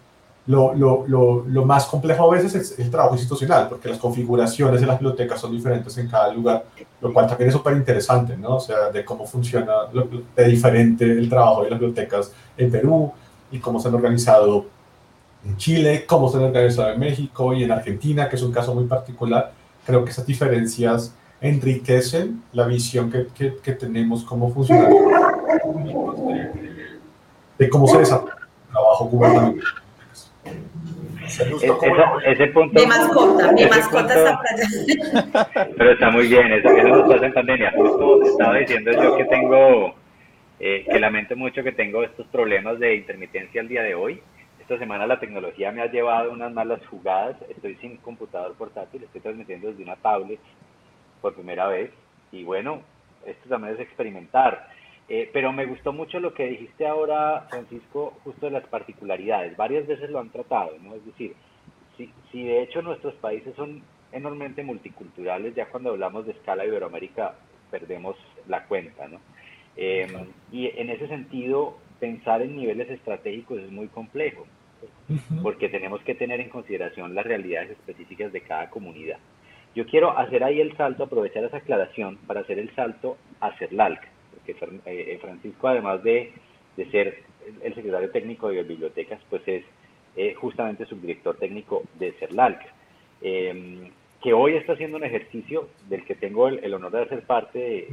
[0.46, 4.80] lo, lo, lo, lo más complejo a veces es el trabajo institucional, porque las configuraciones
[4.80, 6.64] de las bibliotecas son diferentes en cada lugar,
[7.01, 8.57] lo cual también es súper interesante, ¿no?
[8.57, 9.72] O sea, de cómo funciona
[10.36, 13.12] de diferente el trabajo de las bibliotecas en Perú
[13.51, 14.66] y cómo se han organizado
[15.45, 18.74] en Chile, cómo se han organizado en México y en Argentina, que es un caso
[18.74, 19.53] muy particular.
[19.86, 24.99] Creo que esas diferencias enriquecen la visión que, que, que tenemos como funcionarios
[27.59, 29.64] de cómo se desarrolla el trabajo gubernamental.
[31.24, 31.45] Ese,
[32.26, 32.80] ese, punto.
[32.80, 35.68] Mi mascota, mi mascota está para allá.
[35.76, 37.72] Pero está muy bien, eso, eso nos pasa en pandemia.
[37.76, 39.95] Justo estaba diciendo yo que tengo,
[40.59, 44.22] eh, que lamento mucho que tengo estos problemas de intermitencia al día de hoy
[44.68, 47.36] esta semana la tecnología me ha llevado unas malas jugadas.
[47.48, 50.38] Estoy sin computador portátil, estoy transmitiendo desde una tablet
[51.22, 51.90] por primera vez.
[52.32, 52.82] Y bueno,
[53.24, 54.68] esto también es experimentar.
[55.08, 59.56] Eh, pero me gustó mucho lo que dijiste ahora, Francisco, justo de las particularidades.
[59.56, 60.96] Varias veces lo han tratado, ¿no?
[60.96, 61.34] Es decir,
[61.96, 67.36] si, si de hecho nuestros países son enormemente multiculturales, ya cuando hablamos de escala Iberoamérica
[67.70, 68.16] perdemos
[68.46, 69.18] la cuenta, ¿no?
[69.78, 70.06] Eh,
[70.52, 74.46] y en ese sentido, pensar en niveles estratégicos es muy complejo
[75.43, 79.18] porque tenemos que tener en consideración las realidades específicas de cada comunidad.
[79.74, 84.01] Yo quiero hacer ahí el salto, aprovechar esa aclaración para hacer el salto a CERLALC,
[84.35, 86.33] porque eh, eh, Francisco, además de,
[86.76, 87.22] de, ser
[87.62, 89.64] el secretario técnico de bibliotecas, pues es
[90.16, 92.61] eh, justamente subdirector técnico de CERLALC,
[93.22, 93.91] eh,
[94.22, 97.59] que hoy está haciendo un ejercicio del que tengo el, el honor de ser parte
[97.59, 97.89] de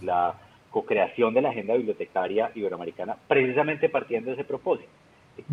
[0.00, 0.38] la
[0.70, 4.88] co-creación de la agenda bibliotecaria iberoamericana, precisamente partiendo de ese propósito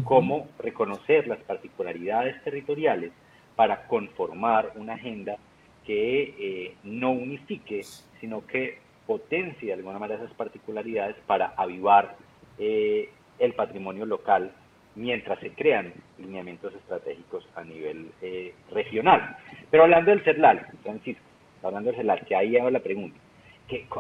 [0.04, 3.12] cómo reconocer las particularidades territoriales
[3.56, 5.38] para conformar una agenda
[5.86, 7.84] que eh, no unifique,
[8.20, 12.16] sino que potencie de alguna manera esas particularidades para avivar
[12.60, 13.10] eh,
[13.40, 14.52] el patrimonio local
[14.96, 19.38] mientras se crean lineamientos estratégicos a nivel eh, regional.
[19.70, 21.24] Pero hablando del CERLAL, Francisco,
[21.64, 23.18] hablando del CERLAL, que ahí hago la pregunta,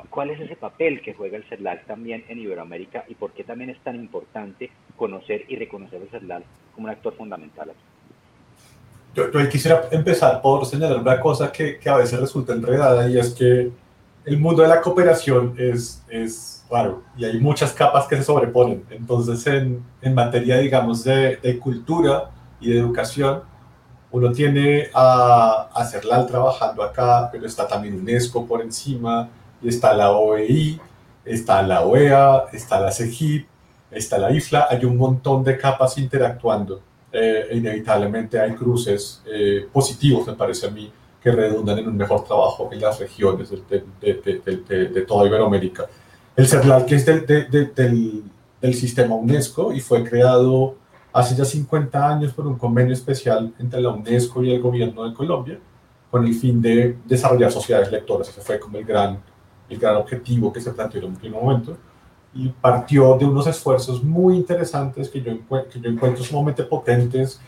[0.10, 3.70] ¿Cuál es ese papel que juega el CERLAL también en Iberoamérica y por qué también
[3.70, 6.44] es tan importante conocer y reconocer el CERLAL
[6.74, 7.80] como un actor fundamental aquí?
[9.18, 13.18] yo, yo quisiera empezar por señalar una cosa que, que, a veces resulta enredada y
[13.18, 13.72] es que
[14.26, 18.84] el mundo de la cooperación es, es raro y hay muchas capas que se sobreponen.
[18.92, 23.42] Entonces, en, en materia, digamos, de, de, cultura y de educación,
[24.12, 29.30] uno tiene a, a CERLAL trabajando acá, pero está también UNESCO por encima,
[29.62, 30.80] y está la OEI,
[31.26, 33.48] está la OEA, está la CEGIP,
[33.92, 36.82] está la IFLA, hay un montón de capas interactuando
[37.12, 40.92] eh, inevitablemente hay cruces eh, positivos, me parece a mí,
[41.22, 45.86] que redundan en un mejor trabajo en las regiones de, de, de, de toda Iberoamérica.
[46.36, 48.24] El CERLAL, que es del, del,
[48.62, 50.76] del, sistema UNESCO y fue creado
[51.12, 55.16] hace ya 50 años por un convenio especial entre la UNESCO y el gobierno de
[55.16, 55.58] Colombia,
[56.12, 58.30] con el fin de desarrollar sociedades lectoras.
[58.30, 59.20] Ese fue como el gran,
[59.70, 61.78] el gran objetivo que se planteó en un primer momento
[62.34, 65.34] y partió de unos esfuerzos muy interesantes que yo,
[65.72, 67.40] que yo encuentro sumamente potentes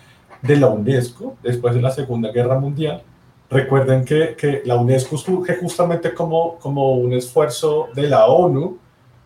[0.41, 3.03] de la UNESCO después de la Segunda Guerra Mundial.
[3.49, 8.77] Recuerden que, que la UNESCO surge justamente como, como un esfuerzo de la ONU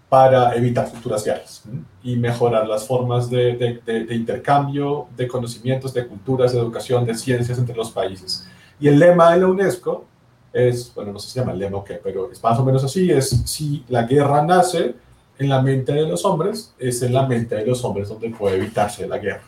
[0.10, 1.64] para evitar futuras guerras
[2.04, 7.16] y mejorar las formas de, de, de, intercambio de conocimientos, de culturas, de educación, de
[7.16, 8.48] ciencias entre los países.
[8.80, 10.06] Y el lema de la UNESCO
[10.54, 12.64] es, bueno, no sé si se llama el lema o qué, pero es más o
[12.64, 14.96] menos así, es si la guerra nace,
[15.40, 18.58] en la mente de los hombres, es en la mente de los hombres donde puede
[18.58, 19.44] evitarse la guerra.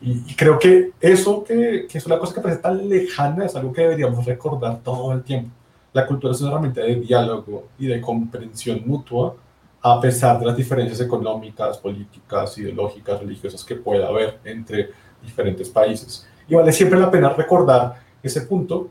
[0.00, 3.72] Y, creo que eso, que, que, es una cosa que parece tan lejana, es algo
[3.72, 5.50] que deberíamos recordar todo el tiempo.
[5.92, 9.36] La cultura es una herramienta de diálogo y de comprensión mutua,
[9.80, 14.90] a pesar de las diferencias económicas, políticas, ideológicas, religiosas que pueda haber entre
[15.22, 16.26] diferentes países.
[16.48, 18.88] Y vale siempre la pena recordar ese punto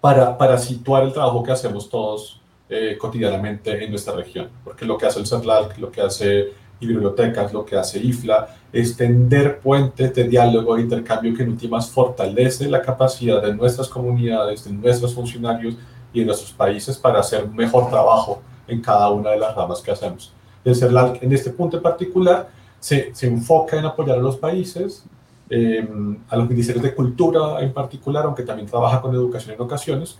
[0.00, 2.40] para, para situar el trabajo que hacemos todos
[2.70, 7.52] eh, cotidianamente en nuestra región, porque lo que hace el CERLAC, lo que hace bibliotecas,
[7.52, 12.68] lo que hace IFLA, es tender puentes de diálogo e intercambio que en últimas fortalece
[12.68, 15.76] la capacidad de nuestras comunidades, de nuestros funcionarios
[16.12, 19.90] y de nuestros países para hacer mejor trabajo en cada una de las ramas que
[19.90, 20.32] hacemos.
[20.64, 25.04] El CERLAC en este punto en particular se, se enfoca en apoyar a los países,
[25.50, 25.88] eh,
[26.28, 30.18] a los ministerios de cultura en particular, aunque también trabaja con educación en ocasiones,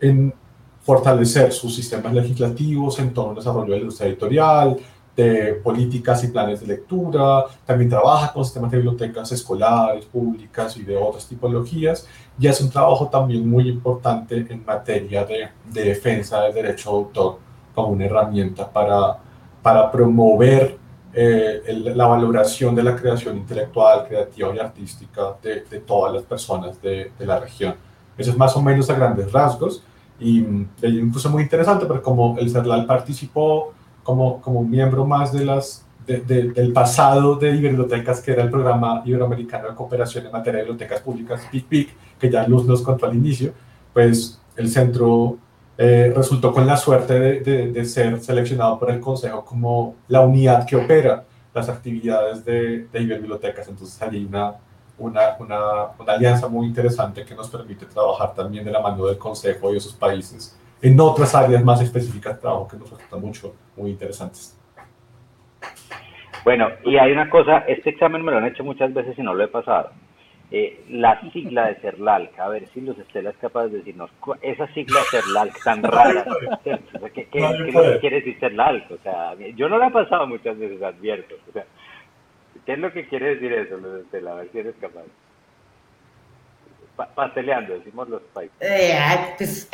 [0.00, 0.34] en
[0.82, 4.76] fortalecer sus sistemas legislativos en torno al desarrollo de la industria editorial,
[5.16, 10.82] de políticas y planes de lectura, también trabaja con sistemas de bibliotecas escolares, públicas y
[10.82, 12.06] de otras tipologías,
[12.38, 16.96] y hace un trabajo también muy importante en materia de, de defensa del derecho de
[16.96, 17.38] autor
[17.74, 19.18] como una herramienta para,
[19.62, 20.78] para promover
[21.14, 26.22] eh, el, la valoración de la creación intelectual, creativa y artística de, de todas las
[26.24, 27.74] personas de, de la región.
[28.18, 29.82] Eso es más o menos a grandes rasgos.
[30.20, 30.44] Y
[30.82, 33.72] incluso muy interesante, porque como el CERLAL participó
[34.04, 38.50] como, como miembro más de las, de, de, del pasado de bibliotecas, que era el
[38.50, 41.88] programa iberoamericano de cooperación en materia de bibliotecas públicas, PIC-PIC,
[42.18, 43.52] que ya Luz nos contó al inicio,
[43.92, 45.36] pues el centro
[45.76, 50.66] eh, resultó con la suerte de, de, ser seleccionado por el Consejo como la unidad
[50.66, 53.68] que opera las actividades de, de bibliotecas.
[53.68, 54.54] Entonces hay una
[54.96, 55.58] una, una,
[55.98, 59.74] una, alianza muy interesante que nos permite trabajar también de la mano del Consejo y
[59.74, 63.90] de sus países en otras áreas más específicas de trabajo que nos resultan mucho, muy
[63.90, 64.58] interesantes.
[66.44, 69.32] Bueno, y hay una cosa, este examen me lo han hecho muchas veces y no
[69.32, 69.90] lo he pasado.
[70.50, 74.10] Eh, la sigla de CERLALC, a ver si los Estela es capaz de decirnos,
[74.42, 76.24] esa sigla CERLALC tan rara,
[76.62, 76.78] ¿qué,
[77.14, 78.90] qué, qué, qué quiere decir CERLALC?
[78.90, 81.34] O sea, yo no la he pasado muchas veces, advierto.
[81.48, 81.64] O sea,
[82.64, 84.32] ¿Qué es lo que quiere decir eso, Estela?
[84.32, 85.02] A ver si eres capaz.
[86.96, 88.56] Pa pasteleando, decimos los países.
[88.60, 88.96] Eh,
[89.36, 89.68] pues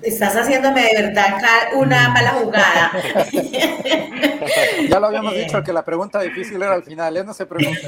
[0.00, 1.38] Estás haciéndome de verdad
[1.74, 2.92] una mala jugada.
[4.88, 7.24] ya lo habíamos dicho que la pregunta difícil era al final, ¿eh?
[7.24, 7.80] No se pregunte.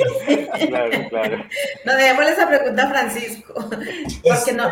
[0.69, 1.45] Claro, claro.
[1.85, 4.71] No, démosle esa pregunta a Francisco, porque no,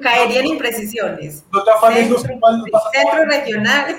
[0.00, 1.44] caerían imprecisiones.
[1.52, 3.96] No te afanes, centro, no centro regional.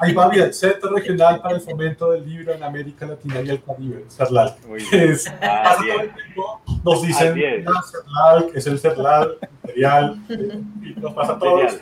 [0.00, 3.62] Ahí va bien, Centro Regional para el Fomento del Libro en América Latina y el
[3.62, 4.56] Caribe, CERLAL.
[4.92, 5.76] Es, ah,
[6.84, 10.18] nos dicen, ah, CERLAL, es el CERLAL, material,
[10.82, 11.80] y nos pasa a todos.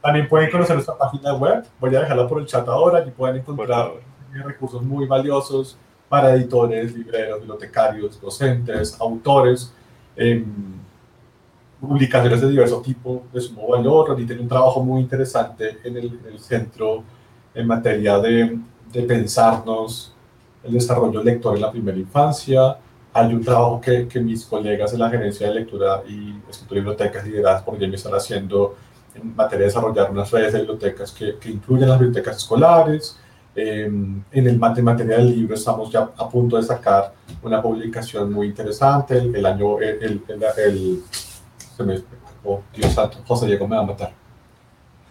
[0.00, 3.36] También pueden conocer nuestra página web, voy a dejarla por el chat ahora, y pueden
[3.36, 3.92] encontrar
[4.32, 5.76] recursos muy valiosos
[6.08, 9.72] para editores, libreros, bibliotecarios, docentes, autores,
[10.16, 10.44] eh,
[11.80, 14.10] publicaciones de diverso tipo de sumo valor.
[14.10, 17.04] Ahorita tiene un trabajo muy interesante en el, en el centro
[17.54, 18.58] en materia de,
[18.92, 20.12] de, pensarnos
[20.62, 22.76] el desarrollo lector en la primera infancia.
[23.12, 26.82] Hay un trabajo que, que mis colegas de la Gerencia de Lectura y Escritura y
[26.82, 28.76] Bibliotecas lideradas por Jamie están haciendo
[29.14, 33.18] en materia de desarrollar unas redes de bibliotecas que, que incluyen las bibliotecas escolares,
[33.54, 39.18] en el materia del libro estamos ya a punto de sacar una publicación muy interesante.
[39.18, 41.02] El, año, el, el,
[41.76, 41.98] se me,
[42.44, 44.12] oh, Dios santo, José Diego me va a matar.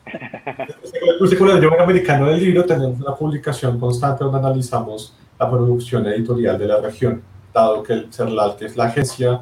[0.05, 6.67] El el americano del libro tenemos una publicación constante donde analizamos la producción editorial de
[6.67, 7.21] la región,
[7.53, 9.41] dado que el CERLAL, que es la agencia,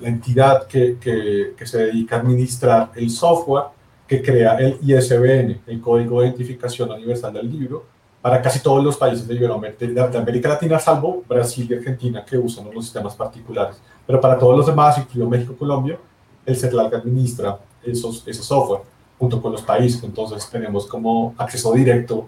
[0.00, 3.64] la entidad que, que, que se dedica a administrar el software
[4.06, 7.84] que crea el ISBN, el Código de Identificación Universal del Libro,
[8.20, 12.72] para casi todos los países de, de América Latina, salvo Brasil y Argentina, que usan
[12.72, 13.76] los sistemas particulares.
[14.06, 15.98] Pero para todos los demás, incluido México y Colombia,
[16.46, 18.82] el CERLAL administra esos, ese software
[19.18, 20.02] junto con los países.
[20.02, 22.26] Entonces tenemos como acceso directo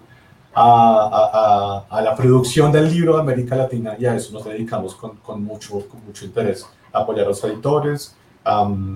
[0.55, 4.95] a, a, a, la producción del libro de América Latina y a eso nos dedicamos
[4.95, 6.67] con, con mucho, con mucho interés.
[6.93, 8.17] Apoyar a los editores,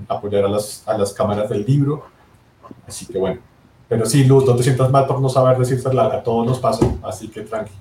[0.09, 2.05] apoyar a las, a las cámaras del libro.
[2.87, 3.41] Así que bueno,
[3.89, 6.59] pero sí, Luz, no te sientas mal por no saber decir larga, a todos nos
[6.59, 7.73] pasa, así que tranqui.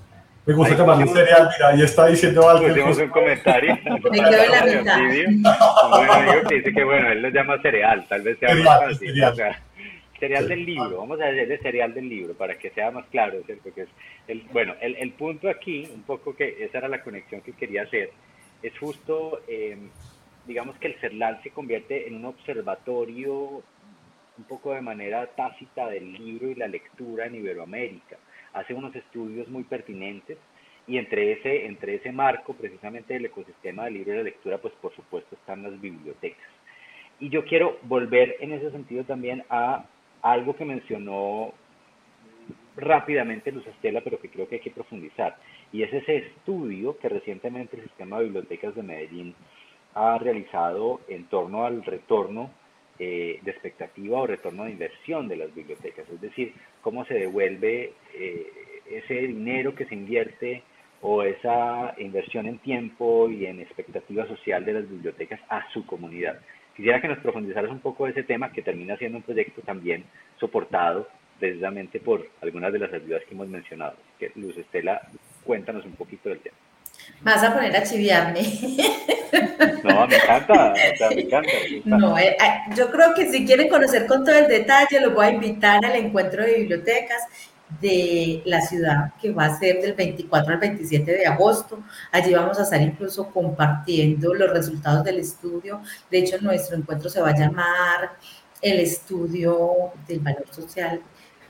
[0.46, 2.66] Me gusta llamarle cereal, mira, ahí está diciendo algo.
[2.66, 3.78] Pusimos un comentario.
[3.84, 6.00] Me quedo en la mitad.
[6.00, 8.80] Un amigo que dice que, bueno, él lo llama cereal, tal vez sea cereal, más
[8.80, 9.08] fácil.
[9.08, 9.32] Cereal.
[9.32, 9.62] O sea,
[10.20, 13.72] cereal del libro, vamos a decirle cereal del libro para que sea más claro, ¿cierto?
[13.74, 13.88] Que es
[14.28, 17.82] el, bueno, el, el, punto aquí, un poco que esa era la conexión que quería
[17.82, 18.10] hacer,
[18.62, 19.78] es justo, eh,
[20.46, 23.62] digamos que el CERLAL se convierte en un observatorio
[24.38, 28.16] un poco de manera tácita del libro y la lectura en Iberoamérica.
[28.52, 30.38] Hace unos estudios muy pertinentes
[30.86, 34.74] y entre ese, entre ese marco precisamente del ecosistema del libro y la lectura, pues
[34.80, 36.48] por supuesto están las bibliotecas.
[37.20, 39.84] Y yo quiero volver en ese sentido también a
[40.22, 41.52] algo que mencionó
[42.76, 45.36] rápidamente Luz Estela, pero que creo que hay que profundizar.
[45.72, 49.34] Y es ese estudio que recientemente el Sistema de Bibliotecas de Medellín
[49.94, 52.50] ha realizado en torno al retorno
[53.02, 57.94] eh, de expectativa o retorno de inversión de las bibliotecas, es decir, cómo se devuelve
[58.14, 58.52] eh,
[58.90, 60.62] ese dinero que se invierte
[61.00, 66.40] o esa inversión en tiempo y en expectativa social de las bibliotecas a su comunidad.
[66.76, 70.04] Quisiera que nos profundizaras un poco ese tema que termina siendo un proyecto también
[70.38, 73.96] soportado precisamente por algunas de las ayudas que hemos mencionado.
[74.34, 75.08] Luz Estela,
[75.42, 76.56] cuéntanos un poquito del tema.
[77.22, 78.40] Vas a poner a chiviarme.
[79.84, 81.50] No, me encanta, me encanta.
[81.84, 85.26] No, eh, eh, yo creo que si quieren conocer con todo el detalle, los voy
[85.26, 87.22] a invitar al encuentro de bibliotecas
[87.80, 91.82] de la ciudad, que va a ser del 24 al 27 de agosto.
[92.10, 95.80] Allí vamos a estar incluso compartiendo los resultados del estudio.
[96.10, 98.12] De hecho, nuestro encuentro se va a llamar
[98.60, 101.00] el estudio del valor social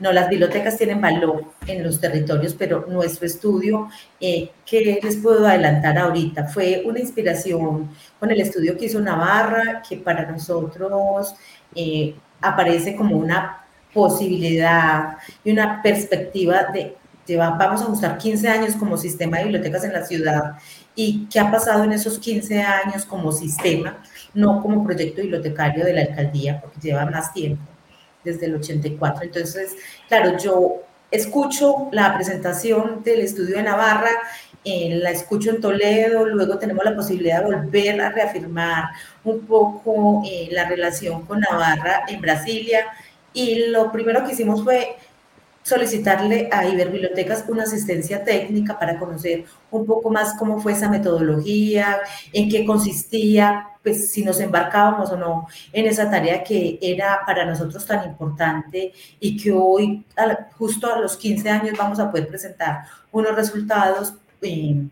[0.01, 3.88] no, las bibliotecas tienen valor en los territorios, pero nuestro estudio,
[4.18, 9.82] eh, que les puedo adelantar ahorita, fue una inspiración con el estudio que hizo Navarra,
[9.86, 11.34] que para nosotros
[11.74, 16.96] eh, aparece como una posibilidad y una perspectiva de,
[17.36, 20.55] vamos a buscar 15 años como sistema de bibliotecas en la ciudad.
[20.94, 25.92] Y qué ha pasado en esos 15 años como sistema, no como proyecto bibliotecario de
[25.92, 27.69] la alcaldía, porque lleva más tiempo
[28.24, 29.24] desde el 84.
[29.24, 29.76] Entonces,
[30.08, 34.10] claro, yo escucho la presentación del estudio de Navarra,
[34.64, 38.90] eh, la escucho en Toledo, luego tenemos la posibilidad de volver a reafirmar
[39.24, 42.84] un poco eh, la relación con Navarra en Brasilia
[43.32, 44.96] y lo primero que hicimos fue
[45.62, 51.98] solicitarle a Iberbibliotecas una asistencia técnica para conocer un poco más cómo fue esa metodología,
[52.32, 57.44] en qué consistía, pues si nos embarcábamos o no en esa tarea que era para
[57.44, 60.04] nosotros tan importante y que hoy,
[60.58, 64.14] justo a los 15 años, vamos a poder presentar unos resultados.
[64.42, 64.86] Eh,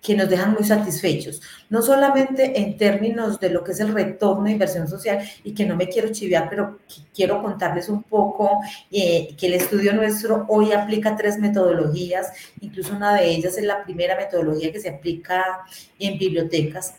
[0.00, 4.44] que nos dejan muy satisfechos, no solamente en términos de lo que es el retorno
[4.44, 6.78] de inversión social, y que no me quiero chiviar, pero
[7.14, 13.14] quiero contarles un poco eh, que el estudio nuestro hoy aplica tres metodologías, incluso una
[13.14, 15.64] de ellas es la primera metodología que se aplica
[15.98, 16.94] en bibliotecas,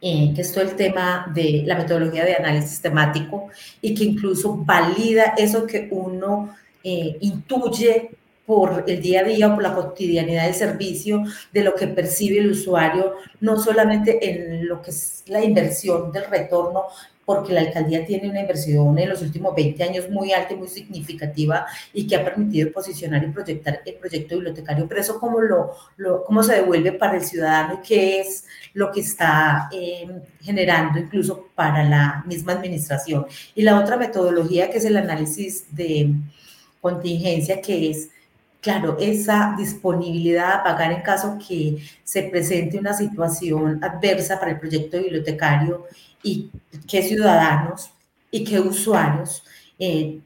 [0.00, 3.48] eh, que es todo el tema de la metodología de análisis temático
[3.80, 6.54] y que incluso valida eso que uno
[6.84, 8.10] eh, intuye
[8.46, 12.38] por el día a día o por la cotidianidad del servicio, de lo que percibe
[12.38, 16.84] el usuario, no solamente en lo que es la inversión del retorno,
[17.26, 20.68] porque la alcaldía tiene una inversión en los últimos 20 años muy alta y muy
[20.68, 25.72] significativa y que ha permitido posicionar y proyectar el proyecto bibliotecario, pero eso cómo, lo,
[25.96, 28.44] lo cómo se devuelve para el ciudadano y qué es
[28.74, 33.26] lo que está em, generando incluso para la misma administración.
[33.56, 36.14] Y la otra metodología que es el análisis de
[36.80, 38.10] contingencia, que es
[38.60, 44.60] claro, esa disponibilidad a pagar en caso que se presente una situación adversa para el
[44.60, 45.86] proyecto bibliotecario
[46.22, 46.50] y
[46.88, 47.90] qué ciudadanos
[48.30, 49.42] y qué usuarios
[49.78, 50.20] eh,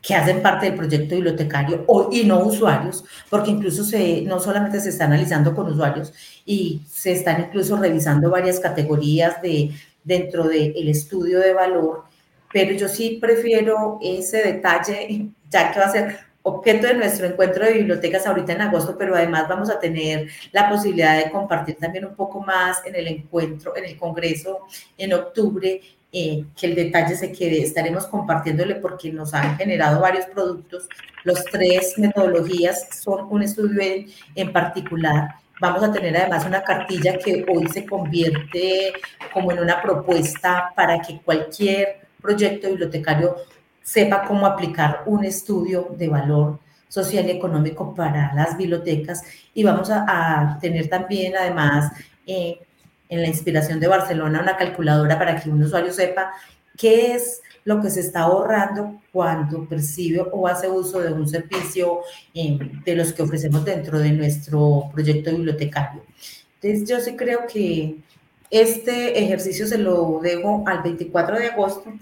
[0.00, 4.90] que hacen parte del proyecto bibliotecario y no usuarios, porque incluso se, no solamente se
[4.90, 6.12] está analizando con usuarios
[6.44, 9.70] y se están incluso revisando varias categorías de,
[10.02, 12.04] dentro del estudio de valor,
[12.52, 17.64] pero yo sí prefiero ese detalle, ya que va a ser objeto de nuestro encuentro
[17.64, 22.04] de bibliotecas ahorita en agosto, pero además vamos a tener la posibilidad de compartir también
[22.04, 24.60] un poco más en el encuentro, en el Congreso
[24.98, 25.80] en octubre,
[26.12, 27.62] eh, que el detalle se quede.
[27.62, 30.86] Estaremos compartiéndole porque nos han generado varios productos.
[31.24, 35.36] Los tres metodologías son un estudio en, en particular.
[35.60, 38.92] Vamos a tener además una cartilla que hoy se convierte
[39.32, 43.36] como en una propuesta para que cualquier proyecto bibliotecario
[43.84, 46.58] sepa cómo aplicar un estudio de valor
[46.88, 49.22] social y económico para las bibliotecas
[49.52, 51.92] y vamos a, tener también además
[52.26, 52.58] eh,
[53.08, 56.32] en la inspiración de Barcelona una calculadora para que un usuario sepa
[56.76, 62.00] qué es lo que se está ahorrando cuando percibe o hace uso de un servicio
[62.32, 66.02] eh, de los que ofrecemos dentro de nuestro proyecto bibliotecario.
[66.60, 67.96] Entonces yo sí creo que
[68.50, 71.92] este ejercicio se lo dejo al 24 de agosto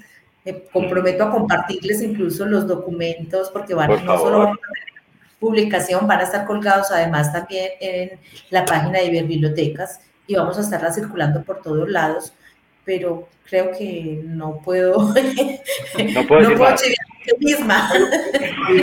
[0.44, 4.92] me comprometo a compartirles incluso los documentos porque van, no solo van a tener
[5.38, 8.18] publicación, van a estar colgados además también en
[8.50, 12.32] la página de Iberbibliotecas y vamos a estarla circulando por todos lados,
[12.84, 14.98] pero creo que no puedo,
[16.14, 16.76] no puedo, no puedo
[17.38, 17.90] misma.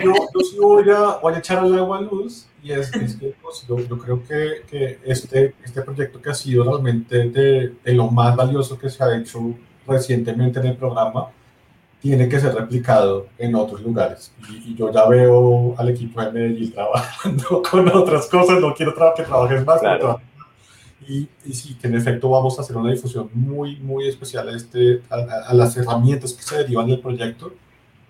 [0.03, 3.15] Yo, yo sí voy a, voy a echar al agua a luz y es, es
[3.15, 7.73] que pues, yo, yo, creo que, que, este, este proyecto que ha sido realmente de,
[7.83, 9.53] de lo más valioso que se ha hecho
[9.87, 11.29] recientemente en el programa,
[12.01, 14.31] tiene que ser replicado en otros lugares.
[14.49, 19.23] Y, yo ya veo al equipo de Medellín trabajando con otras cosas, no quiero que
[19.23, 19.81] trabajes más.
[21.07, 24.55] Y, y, sí, que en efecto vamos a hacer una difusión muy, muy especial a,
[24.55, 27.51] este, a, las herramientas que se derivan del proyecto.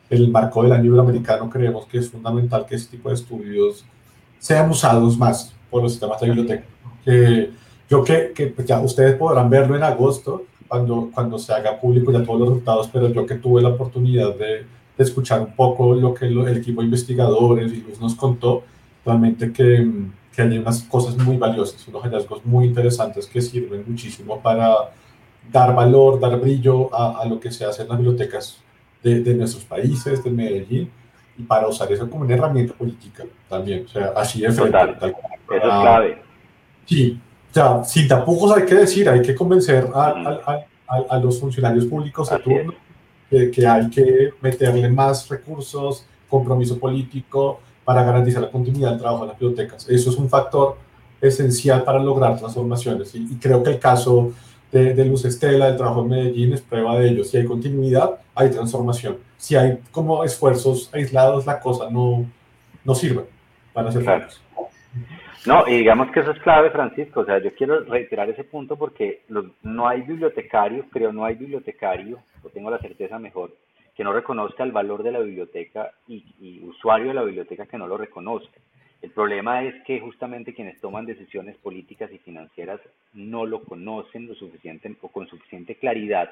[0.09, 3.85] En el marco del año iberoamericano creemos que es fundamental que este tipo de estudios
[4.39, 6.65] sean usados más por los sistemas de biblioteca.
[7.05, 7.51] Que,
[7.89, 12.23] yo que, que ya ustedes podrán verlo en agosto, cuando, cuando se haga público ya
[12.23, 14.65] todos los resultados, pero yo que tuve la oportunidad de,
[14.97, 18.63] de escuchar un poco lo que el equipo de investigadores y Luz nos contó,
[19.03, 19.89] realmente que,
[20.33, 24.91] que hay unas cosas muy valiosas, unos hallazgos muy interesantes que sirven muchísimo para
[25.51, 28.61] dar valor, dar brillo a, a lo que se hace en las bibliotecas
[29.01, 30.91] de, de, nuestros países, de Medellín,
[31.37, 34.77] y para usar eso como una herramienta política también, o sea, así de frente.
[34.77, 36.21] Total, eso es clave.
[36.85, 40.09] Sí, o sea, sin tapujos hay que decir, hay que convencer a,
[40.87, 42.73] a, a los funcionarios públicos a turno
[43.29, 49.23] de que hay que meterle más recursos, compromiso político para garantizar la continuidad del trabajo
[49.23, 49.89] en las bibliotecas.
[49.89, 50.77] Eso es un factor
[51.21, 54.31] esencial para lograr transformaciones y, y creo que el caso
[54.71, 57.23] de, de, Luz Estela, del trabajo en Medellín, es prueba de ello.
[57.23, 59.17] Si hay continuidad, hay transformación.
[59.37, 62.25] Si hay como esfuerzos aislados, la cosa no,
[62.83, 63.25] no sirve
[63.73, 64.27] para hacer claro.
[65.45, 67.21] No, y digamos que eso es clave, Francisco.
[67.21, 71.35] O sea, yo quiero reiterar ese punto porque los, no hay bibliotecario, creo, no hay
[71.35, 73.51] bibliotecario, o tengo la certeza mejor,
[73.95, 77.77] que no reconozca el valor de la biblioteca y, y usuario de la biblioteca que
[77.77, 78.59] no lo reconozca.
[79.01, 82.81] El problema es que justamente quienes toman decisiones políticas y financieras
[83.13, 86.29] no lo conocen lo suficiente o con suficiente claridad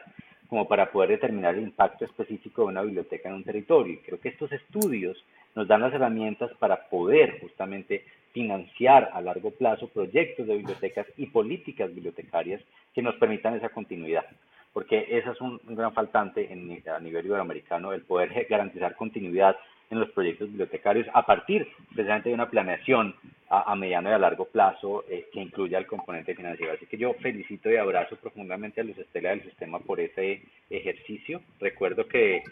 [0.50, 3.94] como para poder determinar el impacto específico de una biblioteca en un territorio.
[3.94, 5.18] Y creo que estos estudios
[5.56, 8.04] nos dan las herramientas para poder justamente
[8.38, 12.62] financiar a largo plazo proyectos de bibliotecas y políticas bibliotecarias
[12.94, 14.26] que nos permitan esa continuidad.
[14.74, 19.56] Porque ese es un, un gran faltante en, a nivel iberoamericano, el poder garantizar continuidad
[19.90, 23.16] en los proyectos bibliotecarios a partir precisamente de una planeación
[23.50, 26.74] a, a mediano y a largo plazo eh, que incluya el componente financiero.
[26.74, 31.42] Así que yo felicito y abrazo profundamente a Luz Estela del Sistema por ese ejercicio.
[31.60, 32.44] Recuerdo que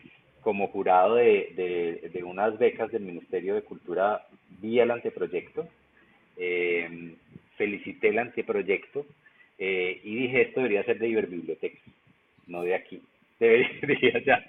[0.46, 4.28] como jurado de, unas becas del Ministerio de Cultura
[4.62, 5.68] vi el anteproyecto,
[6.38, 7.16] eh,
[7.58, 9.08] felicité el anteproyecto
[9.58, 11.82] eh, y dije esto debería ser de Iberbibliotecas,
[12.46, 13.02] no de aquí.
[13.40, 14.46] Debería ya.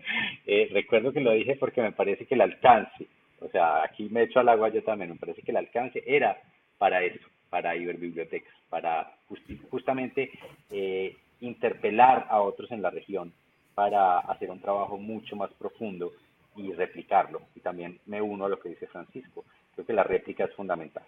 [0.47, 3.07] Eh, recuerdo que lo dije porque me parece que el alcance,
[3.41, 6.37] o sea, aquí me echo al agua yo también, me parece que el alcance era
[6.77, 10.31] para eso, para Iberbibliotecas, para justi justamente
[10.71, 13.33] eh, interpelar a otros en la región
[13.77, 16.11] para hacer un trabajo mucho más profundo
[16.57, 17.43] y replicarlo.
[17.55, 19.45] Y también me uno a lo que dice Francisco.
[19.75, 21.05] Creo que la réplica es fundamental.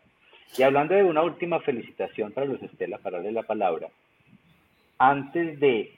[0.57, 3.89] Y hablando de una última felicitación para los Estela, para darle la palabra,
[4.99, 5.95] antes de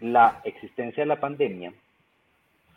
[0.00, 1.72] la existencia de la pandemia,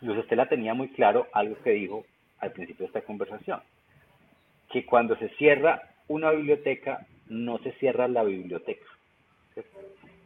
[0.00, 2.06] Luz Estela tenía muy claro algo que dijo
[2.38, 3.60] al principio de esta conversación,
[4.70, 8.86] que cuando se cierra una biblioteca, no se cierra la biblioteca.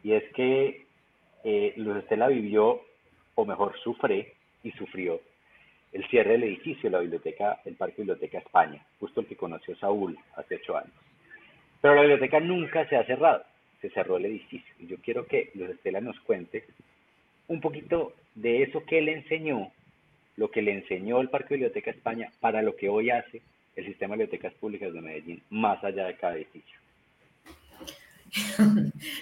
[0.03, 0.85] Y es que
[1.43, 2.81] eh, Luz Estela vivió,
[3.41, 4.33] o mejor, sufre
[4.63, 5.19] y sufrió
[5.91, 10.17] el cierre del edificio, la biblioteca, el Parque Biblioteca España, justo el que conoció Saúl
[10.35, 10.93] hace ocho años.
[11.81, 13.43] Pero la biblioteca nunca se ha cerrado,
[13.81, 14.73] se cerró el edificio.
[14.79, 16.65] Y yo quiero que Luz Estela nos cuente
[17.47, 19.71] un poquito de eso que él enseñó,
[20.35, 23.41] lo que le enseñó el Parque Biblioteca España para lo que hoy hace
[23.75, 26.77] el Sistema de Bibliotecas Públicas de Medellín, más allá de cada edificio.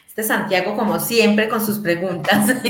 [0.08, 2.48] Este Santiago, como siempre, con sus preguntas.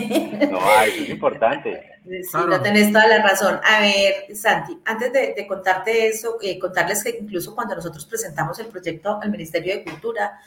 [0.52, 1.82] No, eso es importante.
[2.06, 3.60] Sí, no tenés toda la razón.
[3.64, 8.68] A ver, Santi, antes de, contarte eso, eh, contarles que incluso cuando nosotros presentamos el
[8.68, 10.40] proyecto al Ministerio de Cultura,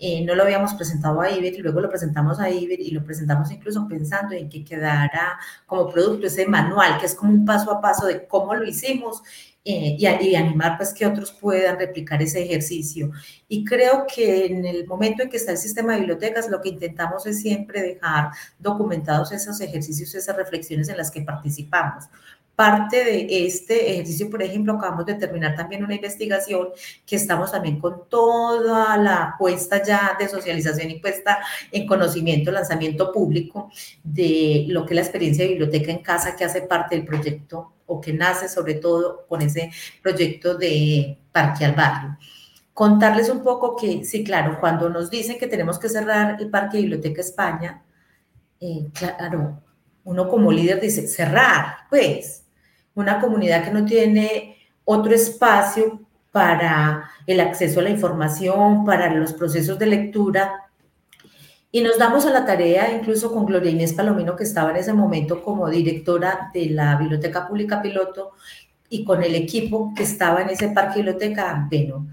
[0.00, 3.04] eh, no lo habíamos presentado a IBER y luego lo presentamos a IBER y lo
[3.04, 7.72] presentamos incluso pensando en que quedara como producto ese manual, que es como un paso
[7.72, 9.22] a paso de cómo lo hicimos
[9.70, 13.10] eh, y, y, animar pues que otros puedan replicar ese ejercicio.
[13.48, 16.70] Y creo que en el momento en que está el sistema de bibliotecas, lo que
[16.70, 22.06] intentamos es siempre dejar documentados esos ejercicios, esas reflexiones en las que participamos
[22.58, 26.70] parte de este ejercicio, por ejemplo, acabamos de terminar también una investigación
[27.06, 31.38] que estamos también con toda la puesta ya de socialización y puesta
[31.70, 33.70] en conocimiento, lanzamiento público
[34.02, 37.74] de lo que es la experiencia de biblioteca en casa que hace parte del proyecto
[37.86, 39.70] o que nace sobre todo con ese
[40.02, 42.18] proyecto de Parque al Barrio.
[42.74, 46.78] Contarles un poco que, sí, claro, cuando nos dicen que tenemos que cerrar el Parque
[46.78, 47.84] Biblioteca España,
[48.58, 49.62] eh, claro,
[50.02, 52.46] uno como líder dice, cerrar, pues,
[52.98, 56.00] una comunidad que no tiene otro espacio
[56.32, 60.70] para el acceso a la información, para los procesos de lectura.
[61.70, 64.92] Y nos damos a la tarea, incluso con Gloria Inés Palomino, que estaba en ese
[64.92, 68.32] momento como directora de la Biblioteca Pública Piloto,
[68.90, 72.06] y con el equipo que estaba en ese parque biblioteca, bueno,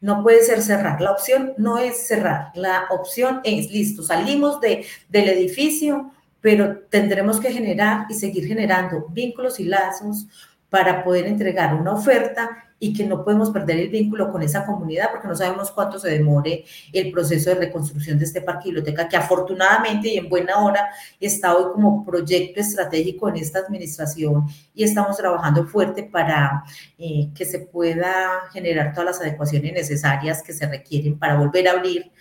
[0.00, 1.00] no puede ser cerrar.
[1.00, 6.10] La opción no es cerrar, la opción es, listo, salimos de, del edificio,
[6.46, 10.28] pero tendremos que generar y seguir generando vínculos y lazos
[10.70, 15.08] para poder entregar una oferta y que no podemos perder el vínculo con esa comunidad
[15.10, 19.16] porque no sabemos cuánto se demore el proceso de reconstrucción de este parque biblioteca que
[19.16, 20.88] afortunadamente y en buena hora
[21.18, 26.62] está hoy como proyecto estratégico en esta administración y estamos trabajando fuerte para
[26.96, 31.72] eh, que se pueda generar todas las adecuaciones necesarias que se requieren para volver a
[31.72, 32.12] abrir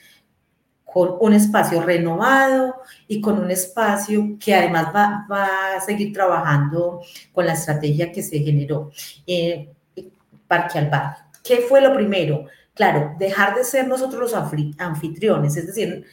[0.95, 7.01] con un espacio renovado y con un espacio que además va, a seguir trabajando
[7.33, 8.91] con la estrategia que se generó.
[9.27, 9.73] Eh,
[10.47, 10.89] Parque al.
[11.43, 12.45] ¿Qué fue lo primero?
[12.73, 14.33] Claro, dejar de ser nosotros los
[14.77, 16.05] anfitriones, es decir,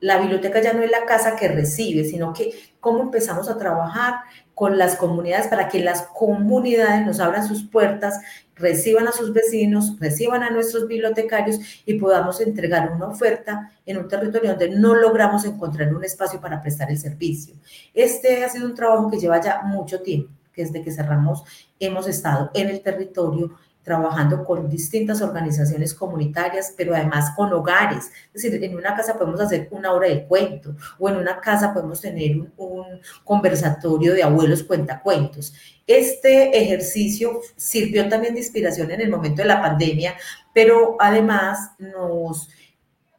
[0.00, 4.14] la biblioteca ya no es la casa que recibe, sino que cómo empezamos a trabajar
[4.52, 8.18] con las comunidades para que las comunidades nos abran sus puertas,
[8.56, 14.08] reciban a sus vecinos, reciban a nuestros bibliotecarios y podamos entregar una oferta en un
[14.08, 17.54] territorio donde no logramos encontrar un espacio para prestar el servicio.
[17.92, 21.44] Este ha sido un trabajo que lleva ya mucho tiempo, que desde que cerramos
[21.80, 23.50] hemos estado en el territorio
[23.84, 28.10] trabajando con distintas organizaciones comunitarias, pero además con hogares.
[28.32, 31.72] Es decir, en una casa podemos hacer una hora de cuento o en una casa
[31.72, 32.84] podemos tener un,
[33.22, 35.54] conversatorio de abuelos cuentacuentos.
[35.86, 40.14] Este ejercicio sirvió también de inspiración en el momento de la pandemia,
[40.52, 42.48] pero además nos...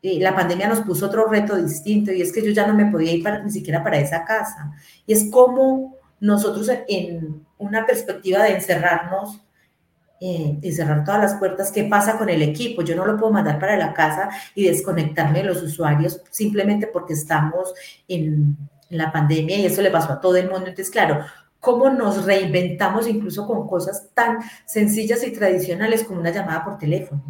[0.02, 2.92] Eh, la pandemia nos puso otro reto distinto y es que yo ya no me
[2.92, 4.72] podía ir ni siquiera para esa casa.
[5.06, 9.45] Y es como nosotros en una perspectiva de encerrarnos
[10.20, 11.72] eh, y cerrar todas las puertas.
[11.72, 12.82] ¿Qué pasa con el equipo?
[12.82, 17.14] Yo no lo puedo mandar para la casa y desconectarme de los usuarios simplemente porque
[17.14, 17.74] estamos
[18.08, 18.58] en,
[18.90, 20.68] la pandemia y eso le pasó a todo el mundo.
[20.68, 21.26] Entonces, claro,
[21.60, 27.24] cómo nos reinventamos incluso con cosas tan sencillas y tradicionales como una llamada por teléfono,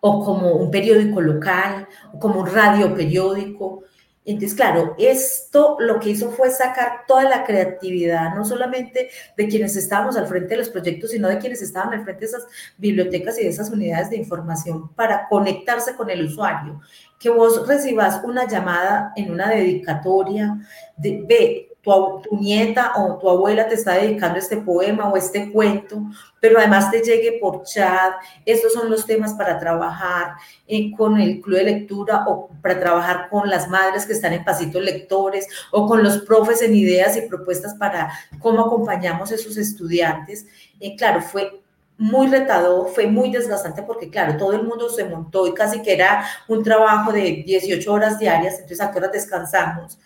[0.00, 3.84] o como un periódico local, o como un radio periódico,
[4.24, 9.76] entonces, claro, esto lo que hizo fue sacar toda la creatividad, no solamente de quienes
[9.76, 12.46] estábamos al frente de los proyectos, sino de quienes estaban al frente de esas
[12.76, 16.80] bibliotecas y de esas unidades de información para conectarse con el usuario.
[17.18, 20.58] Que vos recibas una llamada en una dedicatoria
[20.98, 26.02] de, de tu, nieta o tu abuela te está dedicando este poema o este cuento,
[26.40, 28.14] pero además te llegue por chat.
[28.44, 30.34] Estos son los temas para trabajar
[30.66, 34.44] eh, con el club de lectura o para trabajar con las madres que están en
[34.44, 39.56] pasitos lectores o con los profes en ideas y propuestas para cómo acompañamos a esos
[39.56, 40.46] estudiantes.
[40.80, 41.60] Eh, claro, fue
[41.96, 45.92] muy retador, fue muy desgastante porque, claro, todo el mundo se montó y casi que
[45.92, 49.98] era un trabajo de 18 horas diarias, entonces a qué horas descansamos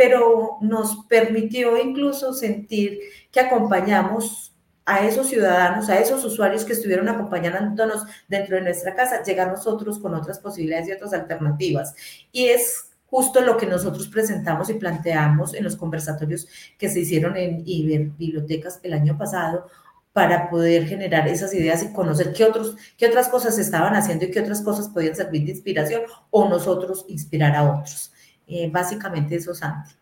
[0.00, 4.54] pero nos permitió incluso sentir que acompañamos
[4.86, 9.98] a esos ciudadanos, a esos usuarios que estuvieron acompañándonos dentro de nuestra casa, llegar nosotros
[9.98, 11.94] con otras posibilidades y otras alternativas.
[12.32, 16.48] Y es justo lo que nosotros presentamos y planteamos en los conversatorios
[16.78, 19.66] que se hicieron en Iber Bibliotecas el año pasado
[20.14, 24.24] para poder generar esas ideas y conocer qué, otros, qué otras cosas se estaban haciendo
[24.24, 28.14] y qué otras cosas podían servir de inspiración o nosotros inspirar a otros.
[28.50, 29.92] Eh, básicamente eso, Santi.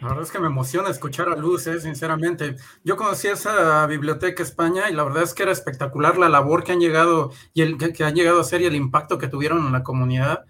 [0.00, 2.54] La verdad es que me emociona escuchar a Luz, eh, sinceramente.
[2.84, 6.70] Yo conocí esa Biblioteca España y la verdad es que era espectacular la labor que
[6.70, 9.72] han llegado y el que, han llegado a hacer y el impacto que tuvieron en
[9.72, 10.44] la comunidad.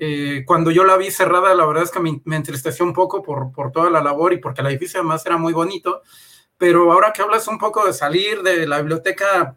[0.00, 3.22] Eh, cuando yo la vi cerrada, la verdad es que me, me entristeció un poco
[3.22, 6.02] por, por, toda la labor y porque el edificio además era muy bonito.
[6.56, 9.56] Pero ahora que hablas un poco de salir de la biblioteca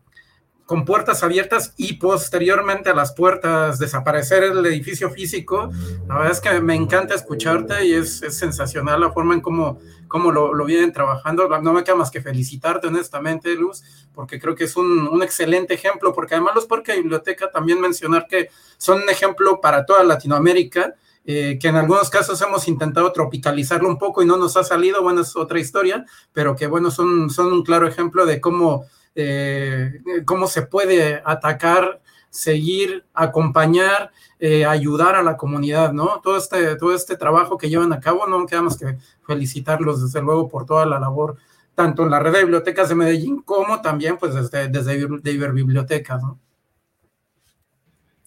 [0.71, 5.69] con puertas abiertas y posteriormente a las puertas desaparecer el edificio físico.
[6.07, 9.79] La verdad es que me encanta escucharte y es, es sensacional la forma en cómo,
[10.07, 11.49] cómo lo, lo, vienen trabajando.
[11.61, 15.73] No me queda más que felicitarte honestamente, Luz, porque creo que es un, un excelente
[15.73, 18.47] ejemplo, porque además los parques de biblioteca también mencionar que
[18.77, 20.95] son un ejemplo para toda Latinoamérica.
[21.25, 25.03] Eh, que en algunos casos hemos intentado tropicalizarlo un poco y no nos ha salido,
[25.03, 26.03] bueno, es otra historia,
[26.33, 32.01] pero que bueno, son, son un claro ejemplo de cómo eh, cómo se puede atacar,
[32.29, 36.21] seguir, acompañar, eh, ayudar a la comunidad, ¿no?
[36.21, 38.97] Todo este, todo este trabajo que llevan a cabo, no queda más que
[39.27, 41.37] felicitarlos desde luego por toda la labor,
[41.75, 46.21] tanto en la red de bibliotecas de Medellín como también pues desde, desde de Iberbibliotecas,
[46.21, 46.39] ¿no?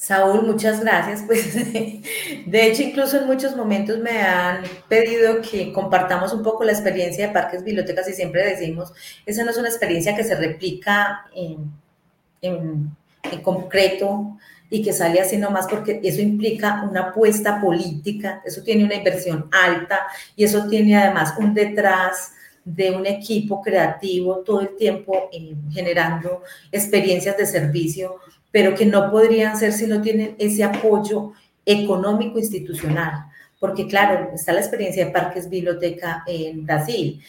[0.05, 1.23] Saúl, muchas gracias.
[1.27, 1.55] Pues
[2.47, 7.27] de hecho, incluso en muchos momentos me han pedido que compartamos un poco la experiencia
[7.27, 8.93] de parques, bibliotecas y siempre decimos,
[9.25, 11.73] esa no es una experiencia que se replica en,
[12.43, 12.95] en,
[13.33, 14.37] en concreto
[14.69, 19.49] y que sale así nomás porque eso implica una apuesta política, eso tiene una inversión
[19.51, 20.01] alta
[20.37, 22.33] y eso tiene además un detrás
[22.63, 28.21] de un equipo creativo todo el tiempo eh, generando experiencias de servicio
[28.55, 31.33] pero que no podrían ser si no tienen ese apoyo
[31.67, 33.25] económico institucional.
[33.59, 37.21] Porque claro, está la experiencia de Parques Biblioteca en Brasil,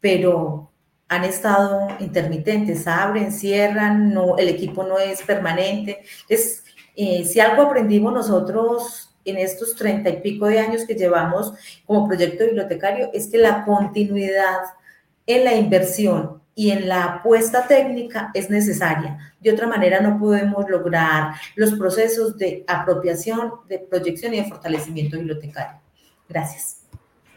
[0.00, 0.70] pero
[1.06, 5.98] han estado intermitentes, abren, cierran, no, el equipo no es permanente.
[6.30, 6.64] Es,
[6.96, 11.52] eh, si algo aprendimos nosotros en estos treinta y pico de años que llevamos
[11.84, 14.60] como proyecto bibliotecario, es que la continuidad
[15.26, 19.27] en la inversión y en la apuesta técnica es necesaria.
[19.40, 25.16] De otra manera no podemos lograr los procesos de apropiación, de proyección y de fortalecimiento
[25.16, 25.80] bibliotecario.
[26.28, 26.86] Gracias.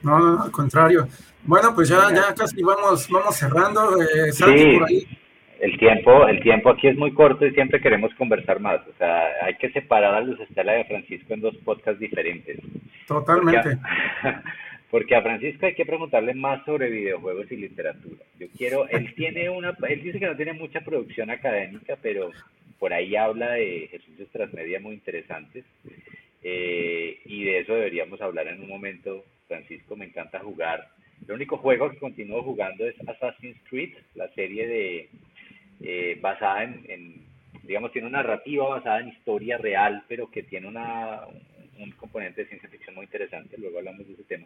[0.02, 1.08] No, no, al contrario.
[1.44, 4.02] Bueno, pues ya, ya casi vamos, vamos cerrando.
[4.02, 4.44] Eh, sí,
[4.80, 5.08] por ahí.
[5.60, 8.82] El tiempo, el tiempo aquí es muy corto y siempre queremos conversar más.
[8.82, 12.60] O sea, hay que separar a Luz Estela de Francisco en dos podcasts diferentes.
[13.08, 13.78] Totalmente.
[14.24, 14.40] porque
[14.92, 18.24] a Francisco hay que preguntarle más sobre videojuegos y literatura.
[18.38, 22.32] Yo quiero, él tiene una, él dice que no tiene mucha producción académica, pero
[22.78, 25.64] por ahí habla de ejercicios transmedia muy interesantes.
[26.44, 29.24] Eh, y de eso deberíamos hablar en un momento.
[29.48, 30.90] Francisco, me encanta jugar.
[31.28, 35.10] El único juego que continúo jugando es Assassin's Creed, la serie de
[35.82, 37.26] eh, basada en, en,
[37.64, 41.22] digamos, tiene una narrativa basada en historia real, pero que tiene una,
[41.82, 44.46] un componente de ciencia ficción muy interesante, luego hablamos de ese tema,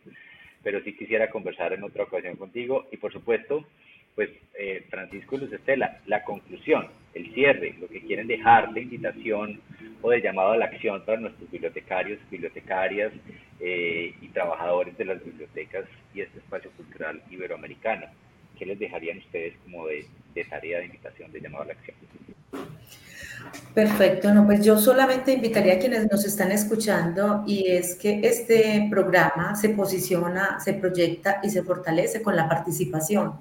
[0.63, 3.65] pero sí quisiera conversar en otra ocasión contigo y por supuesto,
[4.15, 8.81] pues eh, Francisco y Luz Estela, la conclusión, el cierre, lo que quieren dejar de
[8.81, 9.61] invitación
[10.01, 13.11] o de llamado a la acción para nuestros bibliotecarios, bibliotecarias
[13.59, 18.07] eh, y trabajadores de las bibliotecas y este espacio cultural iberoamericano.
[18.55, 20.05] ¿Qué les dejarían ustedes como de,
[20.49, 21.95] tarea de invitación, de llamado a la acción?
[23.73, 28.87] Perfecto, no, pues yo solamente invitaría a quienes nos están escuchando y es que este
[28.89, 33.33] programa se posiciona, se proyecta y se fortalece con la participación,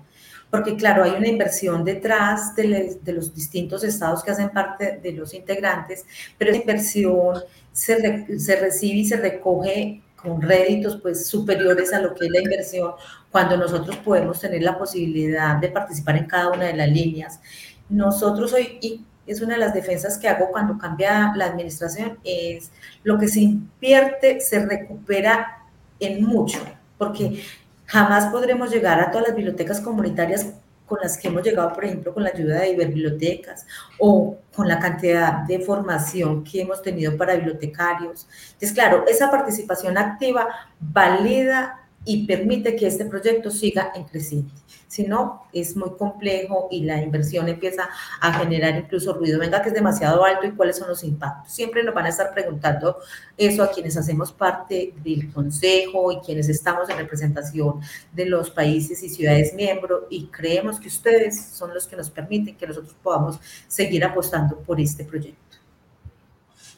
[0.51, 5.35] porque claro, hay una inversión detrás de, los distintos estados que hacen parte de los
[5.35, 6.05] integrantes,
[6.37, 7.43] pero esa inversión
[7.73, 12.93] se recibe y se recoge con réditos pues superiores a lo que es la inversión
[13.31, 17.41] cuando nosotros podemos tener la posibilidad de participar en cada una de las líneas.
[17.89, 22.71] Nosotros hoy, es una de las defensas que hago cuando cambia la administración, es
[23.03, 25.59] lo que se invierte se recupera
[26.01, 26.59] en mucho,
[26.99, 27.43] porque
[27.87, 30.55] jamás podremos llegar a todas las bibliotecas comunitarias
[30.87, 33.67] con las que hemos llegado, por ejemplo, con la ayuda de bibliotecas
[33.99, 38.27] o con la cantidad de formación que hemos tenido para bibliotecarios.
[38.53, 40.49] Entonces, claro, esa participación activa
[40.79, 44.53] valida y permite que este proyecto siga en creciente.
[44.95, 47.89] Si no, es muy complejo y la inversión empieza
[48.21, 49.41] a generar incluso ruido.
[49.41, 51.53] Venga, que es demasiado alto y cuáles son los impactos.
[51.53, 52.99] Siempre nos van a estar preguntando
[53.37, 57.81] eso a quienes hacemos parte del Consejo y quienes estamos en representación
[58.13, 62.57] de los países y ciudades miembros y creemos que ustedes son los que nos permiten
[62.57, 65.57] que nosotros podamos seguir apostando por este proyecto.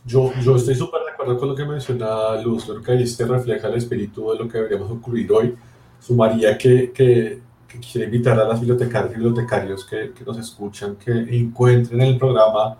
[0.07, 3.27] Yo, yo estoy súper de acuerdo con lo que menciona Luz, creo que ahí se
[3.27, 5.55] refleja el espíritu de lo que deberíamos ocurrir hoy.
[6.01, 7.46] Sumaría que, que,
[7.77, 12.09] que quisiera invitar a las bibliotecarias y bibliotecarios que, que nos escuchan que encuentren en
[12.09, 12.79] el programa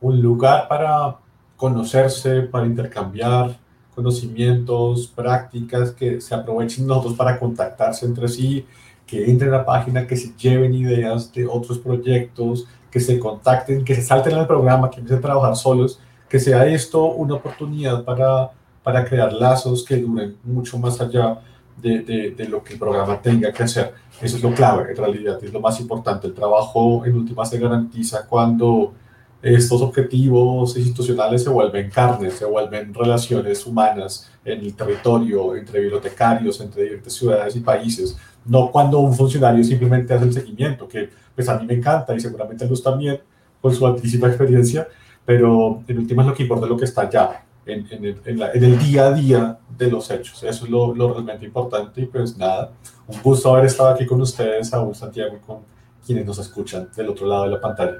[0.00, 1.16] un lugar para
[1.56, 3.58] conocerse, para intercambiar
[3.94, 8.66] conocimientos, prácticas, que se aprovechen nosotros para contactarse entre sí,
[9.06, 13.84] que entren a la página, que se lleven ideas de otros proyectos, que se contacten,
[13.84, 15.98] que se salten al programa, que empiecen a trabajar solos,
[16.28, 18.50] que sea esto una oportunidad para,
[18.82, 21.40] para crear lazos que duren mucho más allá
[21.80, 23.94] de, de, de, lo que el programa tenga que hacer.
[24.20, 26.26] Eso es lo clave, en realidad, es lo más importante.
[26.26, 28.94] El trabajo en última se garantiza cuando
[29.42, 36.60] estos objetivos institucionales se vuelven carne, se vuelven relaciones humanas en el territorio, entre bibliotecarios,
[36.60, 41.48] entre diferentes ciudades y países, no cuando un funcionario simplemente hace el seguimiento, que pues
[41.48, 43.20] a mí me encanta y seguramente a Luz también,
[43.60, 44.88] con su altísima experiencia,
[45.24, 49.12] pero en última es lo que importa lo que está la, en, el, día a
[49.12, 50.42] día de los hechos.
[50.42, 52.72] Eso es lo, lo, realmente importante y pues nada,
[53.06, 55.60] un gusto haber estado aquí con ustedes, Saúl Santiago, y con
[56.04, 57.98] quienes nos escuchan del otro lado de la pantalla.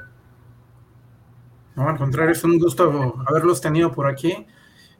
[1.74, 4.46] No, al contrario, es un gusto haberlos tenido por aquí.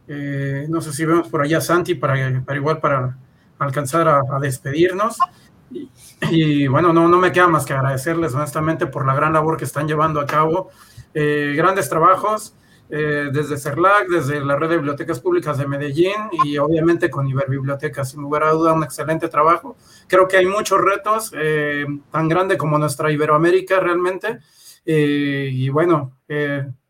[0.09, 3.17] Eh, no sé si vemos por allá a Santi para, para igual para
[3.59, 5.17] alcanzar a, a despedirnos.
[5.71, 5.91] Y,
[6.31, 9.65] y, bueno, no, no me queda más que agradecerles honestamente por la gran labor que
[9.65, 10.71] están llevando a cabo.
[11.15, 12.55] Eh, grandes trabajos
[12.89, 16.15] eh, desde CERLAC, desde la red de bibliotecas públicas de Medellín
[16.45, 18.13] y obviamente con Iberbibliotecas.
[18.13, 19.77] Sin lugar a duda, un excelente trabajo.
[20.07, 24.39] Creo que hay muchos retos, eh, tan grande como nuestra Iberoamérica realmente.
[24.85, 26.13] Eh, y bueno,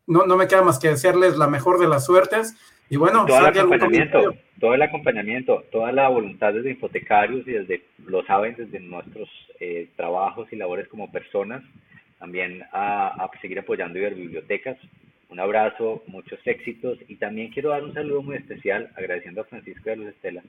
[0.05, 2.55] no, no, me queda más que desearles la mejor de las suertes.
[2.89, 7.83] Y bueno, todo el acompañamiento, todo el acompañamiento, toda la voluntad desde hipotecarios y desde,
[8.05, 9.29] lo saben, desde nuestros
[9.59, 11.63] eh, trabajos y labores como personas,
[12.19, 14.77] también a, a seguir apoyando Iberbibliotecas.
[15.29, 19.89] Un abrazo, muchos éxitos y también quiero dar un saludo muy especial, agradeciendo a Francisco
[19.89, 20.43] de Luz Estela,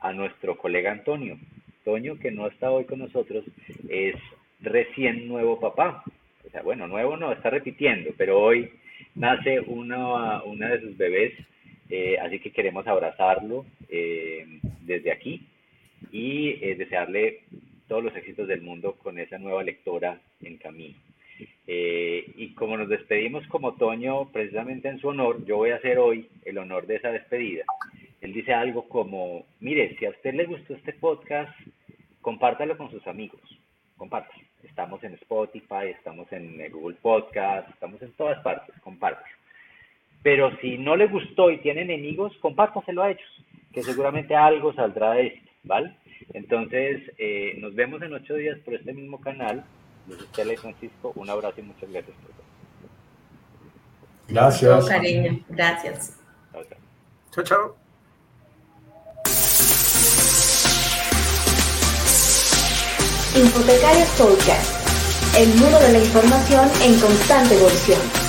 [0.00, 1.38] a nuestro colega Antonio.
[1.78, 3.44] Antonio, que no está hoy con nosotros,
[3.88, 4.14] es
[4.60, 6.02] recién nuevo papá.
[6.46, 8.70] O sea, bueno, nuevo no, está repitiendo, pero hoy
[9.14, 11.34] nace una, una de sus bebés
[11.94, 14.46] eh, así que queremos abrazarlo eh,
[14.80, 15.46] desde aquí
[16.10, 17.40] y eh, desearle
[17.86, 20.94] todos los éxitos del mundo con esa nueva lectora en camino.
[21.66, 26.28] Y como nos despedimos como otoño, precisamente en su honor, yo voy a hacer hoy
[26.44, 27.64] el honor de esa despedida.
[28.20, 31.52] Él dice algo como, mire, si a usted le gustó este podcast,
[32.20, 33.40] compártalo con sus amigos,
[33.96, 34.42] compártalo.
[34.62, 39.26] Estamos en Spotify, estamos en Google Podcast, estamos en todas partes, compártalo.
[40.22, 45.14] Pero si no le gustó y tiene enemigos, compártaselo a ellos, que seguramente algo saldrá
[45.14, 45.92] de esto, ¿vale?
[46.32, 49.64] Entonces, eh, nos vemos en ocho días por este mismo canal.
[50.08, 52.42] Estela y Francisco, un abrazo y muchas gracias por todo.
[54.28, 54.80] Gracias.
[54.80, 56.16] Con cariño, gracias.
[57.32, 57.76] Chao, chao.
[63.34, 68.21] Infotecarios Podcast, el mundo de la información en constante evolución.